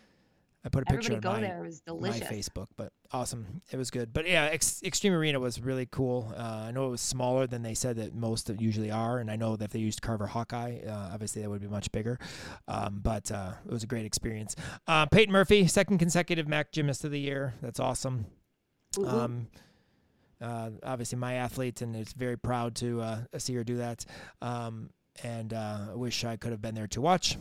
[0.65, 1.65] I put a picture Everybody on go my, there.
[1.65, 2.27] It was my.
[2.27, 3.61] Facebook, but awesome.
[3.70, 4.15] It was good.
[4.15, 6.32] But yeah, Ex- Xtream Arena was really cool.
[6.36, 9.36] Uh, I know it was smaller than they said that most usually are, and I
[9.36, 12.19] know that if they used Carver Hawkeye, uh, obviously that would be much bigger.
[12.66, 14.57] Um, but uh, it was a great experience.
[14.86, 17.55] Uh, Peyton Murphy, second consecutive MAC Gymnast of the Year.
[17.61, 18.27] That's awesome.
[18.99, 19.07] Ooh.
[19.07, 19.49] Um,
[20.41, 24.05] uh, obviously, my athlete, and it's very proud to uh, see her do that.
[24.41, 24.91] Um,
[25.23, 27.39] and uh, I wish I could have been there to watch.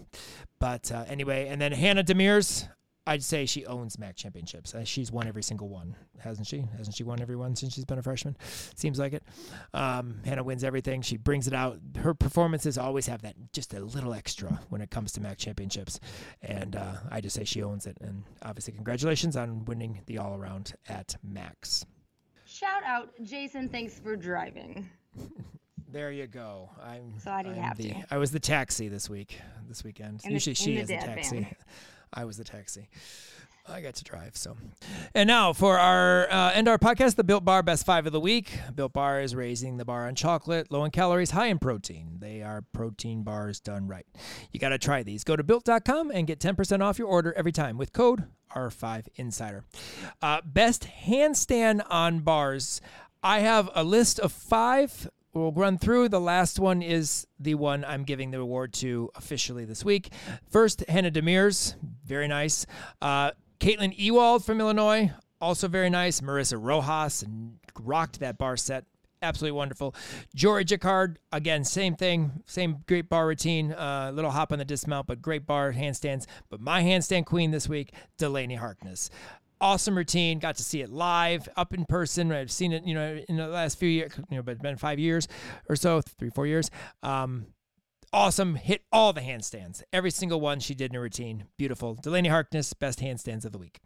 [0.59, 2.67] But uh, anyway, and then Hannah Demers,
[3.05, 4.73] I'd say she owns MAC championships.
[4.73, 6.63] Uh, she's won every single one, hasn't she?
[6.77, 8.37] Hasn't she won every one since she's been a freshman?
[8.75, 9.23] Seems like it.
[9.73, 11.01] Um, Hannah wins everything.
[11.01, 11.79] She brings it out.
[11.97, 15.99] Her performances always have that just a little extra when it comes to MAC championships,
[16.41, 17.97] and uh, I just say she owns it.
[17.99, 21.85] And obviously, congratulations on winning the all around at MACs.
[22.45, 23.67] Shout out, Jason.
[23.67, 24.89] Thanks for driving.
[25.91, 26.71] There you go.
[26.81, 27.19] I'm.
[27.19, 28.03] So I didn't I'm have the, to.
[28.09, 29.39] I was the taxi this week.
[29.69, 30.21] This weekend.
[30.25, 31.41] In Usually in she is the taxi.
[31.41, 31.55] van.
[32.13, 32.89] I was the taxi.
[33.67, 34.35] I got to drive.
[34.35, 34.57] So,
[35.15, 38.19] and now for our uh, end our podcast, the Built Bar Best Five of the
[38.19, 38.59] Week.
[38.75, 42.17] Built Bar is raising the bar on chocolate, low in calories, high in protein.
[42.19, 44.05] They are protein bars done right.
[44.51, 45.23] You got to try these.
[45.23, 49.63] Go to built.com and get 10% off your order every time with code R5 Insider.
[50.21, 52.81] Uh, best handstand on bars.
[53.23, 55.09] I have a list of five.
[55.33, 56.09] We'll run through.
[56.09, 60.13] The last one is the one I'm giving the award to officially this week.
[60.51, 62.67] First, Hannah Demers, very nice.
[63.01, 65.11] Uh, Caitlin Ewald from Illinois,
[65.41, 66.21] also very nice.
[66.21, 67.23] Marissa Rojas
[67.79, 68.85] rocked that bar set.
[69.23, 69.95] Absolutely wonderful.
[70.35, 73.71] Jory Jacquard, again, same thing, same great bar routine.
[73.71, 76.27] A little hop on the dismount, but great bar handstands.
[76.49, 79.09] But my handstand queen this week, Delaney Harkness
[79.63, 80.39] awesome routine.
[80.39, 82.31] Got to see it live, up in person.
[82.31, 84.75] I've seen it, you know, in the last few years, you know, but it's been
[84.75, 85.27] five years
[85.69, 86.69] or so, three, four years.
[87.01, 87.47] Um,
[88.11, 88.55] awesome.
[88.55, 89.81] Hit all the handstands.
[89.93, 91.45] Every single one she did in her routine.
[91.57, 91.95] Beautiful.
[91.95, 93.79] Delaney Harkness, best handstands of the week.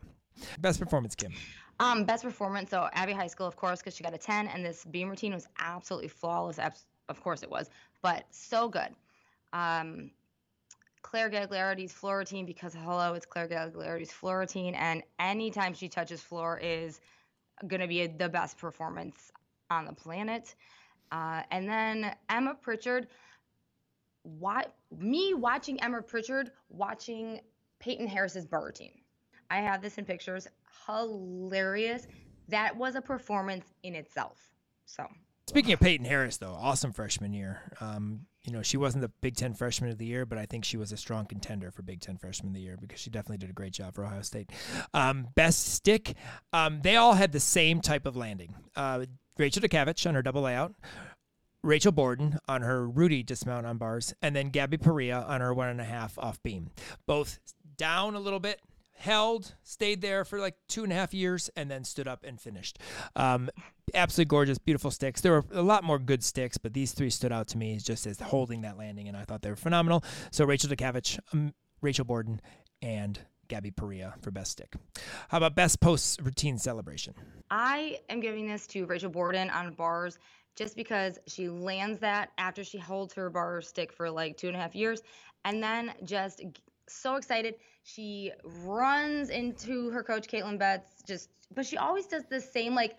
[0.60, 1.32] Best performance, Kim.
[1.80, 2.72] Um, best performance.
[2.72, 5.48] So Abby Heiskell, of course, because she got a 10, and this beam routine was
[5.60, 6.60] absolutely flawless.
[7.08, 7.70] Of course it was,
[8.02, 8.90] but so good.
[9.54, 10.12] Um,
[11.08, 16.60] Claire Gagliardi's floor routine, because hello, it's Claire Gagliardi's floor and anytime she touches floor
[16.62, 17.00] is
[17.66, 19.32] gonna be the best performance
[19.70, 20.54] on the planet.
[21.10, 23.08] Uh, and then Emma Pritchard.
[24.24, 27.40] What me watching Emma Pritchard watching
[27.80, 29.00] Peyton Harris's bar routine.
[29.50, 30.46] I have this in pictures.
[30.86, 32.08] Hilarious.
[32.50, 34.52] That was a performance in itself.
[34.86, 35.08] So
[35.48, 37.62] Speaking of Peyton Harris, though, awesome freshman year.
[37.80, 40.64] Um, you know, she wasn't the Big Ten freshman of the year, but I think
[40.64, 43.40] she was a strong contender for Big Ten freshman of the year because she definitely
[43.40, 44.50] did a great job for Ohio State.
[44.94, 46.16] Um, best stick,
[46.54, 48.56] um, they all had the same type of landing.
[48.74, 49.06] Uh,
[49.38, 50.74] Rachel Dukavich on her double layout,
[51.62, 55.68] Rachel Borden on her Rudy dismount on bars, and then Gabby Perea on her one
[55.68, 56.70] and a half off beam.
[57.06, 57.40] Both
[57.76, 58.62] down a little bit,
[58.98, 62.40] held, stayed there for like two and a half years, and then stood up and
[62.40, 62.80] finished.
[63.16, 63.50] Um,
[63.94, 65.22] absolutely gorgeous, beautiful sticks.
[65.22, 68.06] There were a lot more good sticks, but these three stood out to me just
[68.08, 70.04] as holding that landing, and I thought they were phenomenal.
[70.32, 72.42] So Rachel Dukavich, um, Rachel Borden,
[72.82, 74.76] and Gabby Perea for best stick.
[75.30, 77.14] How about best post routine celebration?
[77.50, 80.20] I am giving this to Rachel Borden on bars
[80.56, 84.56] just because she lands that after she holds her bar stick for like two and
[84.56, 85.02] a half years
[85.46, 86.42] and then just
[86.88, 87.56] so excited.
[87.84, 92.98] She runs into her coach, Caitlin Betts, just, but she always does the same like,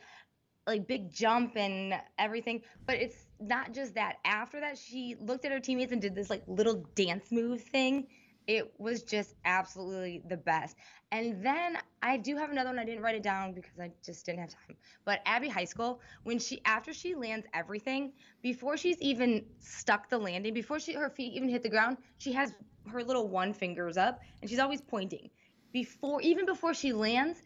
[0.66, 2.62] like big jump and everything.
[2.86, 4.16] But it's not just that.
[4.24, 8.06] After that, she looked at her teammates and did this like little dance move thing.
[8.46, 10.74] It was just absolutely the best.
[11.12, 12.78] And then I do have another one.
[12.78, 14.76] I didn't write it down because I just didn't have time.
[15.04, 20.54] But Abby Heiskell, when she after she lands everything, before she's even stuck the landing,
[20.54, 22.54] before she her feet even hit the ground, she has
[22.88, 25.30] her little one fingers up and she's always pointing.
[25.72, 27.42] Before even before she lands,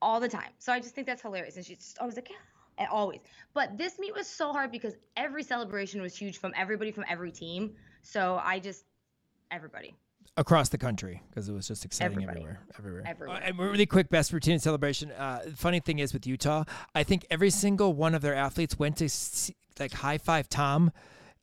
[0.00, 0.50] all the time.
[0.58, 1.56] So I just think that's hilarious.
[1.56, 3.20] And she's just always like, yeah, always.
[3.54, 7.32] But this meet was so hard because every celebration was huge from everybody from every
[7.32, 7.72] team.
[8.02, 8.84] So I just
[9.50, 9.94] everybody
[10.36, 12.40] across the country because it was just exciting Everybody.
[12.40, 13.02] everywhere, everywhere.
[13.06, 13.36] Everywhere.
[13.36, 15.10] Uh, and really quick, best routine and celebration.
[15.10, 16.64] Uh, funny thing is with Utah,
[16.94, 20.92] I think every single one of their athletes went to see, like high five Tom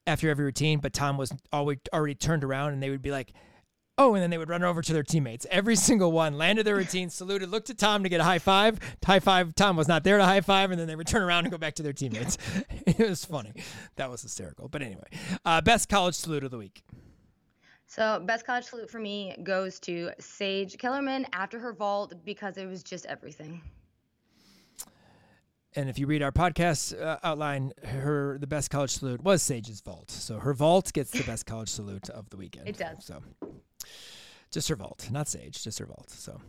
[0.08, 3.34] after every routine, but Tom was always already turned around, and they would be like.
[3.98, 5.48] Oh, and then they would run over to their teammates.
[5.50, 8.78] Every single one landed their routine, saluted, looked at Tom to get a high five.
[9.06, 9.56] High five.
[9.56, 11.58] Tom was not there to high five, and then they would turn around and go
[11.58, 12.38] back to their teammates.
[12.86, 13.54] it was funny.
[13.96, 14.68] That was hysterical.
[14.68, 15.08] But anyway,
[15.46, 16.84] uh, best college salute of the week.
[17.88, 22.66] So best college salute for me goes to Sage Kellerman after her vault because it
[22.66, 23.62] was just everything.
[25.76, 29.82] And if you read our podcast uh, outline, her the best college salute was Sage's
[29.82, 30.10] vault.
[30.10, 32.70] So her vault gets the best college salute of the weekend.
[32.70, 33.06] It does.
[33.06, 33.22] So
[34.52, 36.10] just her vault, not Sage, just her vault.
[36.10, 36.40] So,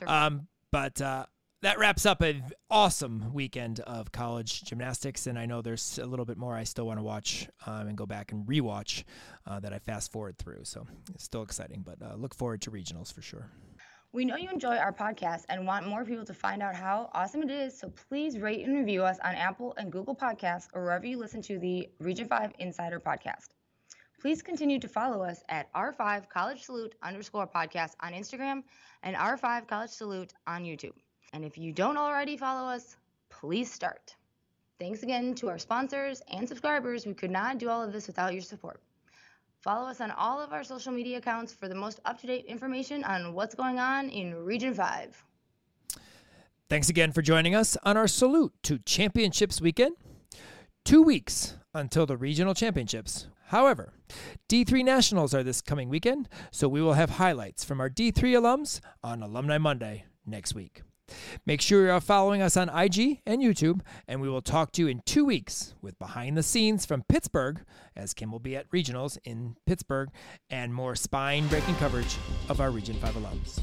[0.00, 1.24] her um, but uh,
[1.62, 5.26] that wraps up an awesome weekend of college gymnastics.
[5.26, 7.96] And I know there's a little bit more I still want to watch um, and
[7.96, 9.04] go back and rewatch
[9.46, 10.64] uh, that I fast forward through.
[10.64, 13.48] So it's still exciting, but uh, look forward to regionals for sure.
[14.14, 17.42] We know you enjoy our podcast and want more people to find out how awesome
[17.42, 21.04] it is, so please rate and review us on Apple and Google Podcasts or wherever
[21.04, 23.48] you listen to the Region 5 Insider podcast.
[24.20, 28.62] Please continue to follow us at R5 College Salute underscore podcast on Instagram
[29.02, 30.94] and R5 College Salute on YouTube.
[31.32, 32.96] And if you don't already follow us,
[33.30, 34.14] please start.
[34.78, 37.04] Thanks again to our sponsors and subscribers.
[37.04, 38.80] We could not do all of this without your support.
[39.64, 42.44] Follow us on all of our social media accounts for the most up to date
[42.44, 45.24] information on what's going on in Region 5.
[46.68, 49.96] Thanks again for joining us on our salute to Championships weekend.
[50.84, 53.28] Two weeks until the regional championships.
[53.46, 53.94] However,
[54.50, 58.80] D3 Nationals are this coming weekend, so we will have highlights from our D3 alums
[59.02, 60.82] on Alumni Monday next week.
[61.46, 64.82] Make sure you are following us on IG and YouTube, and we will talk to
[64.82, 67.60] you in two weeks with behind the scenes from Pittsburgh,
[67.94, 70.08] as Kim will be at regionals in Pittsburgh,
[70.50, 72.16] and more spine breaking coverage
[72.48, 73.60] of our Region 5 alums.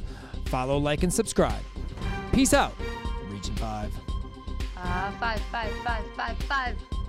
[0.50, 1.64] Follow, like, and subscribe.
[2.32, 2.74] Peace out,
[3.30, 3.92] Region 5.
[4.78, 7.01] Uh, five, five, five, five, five.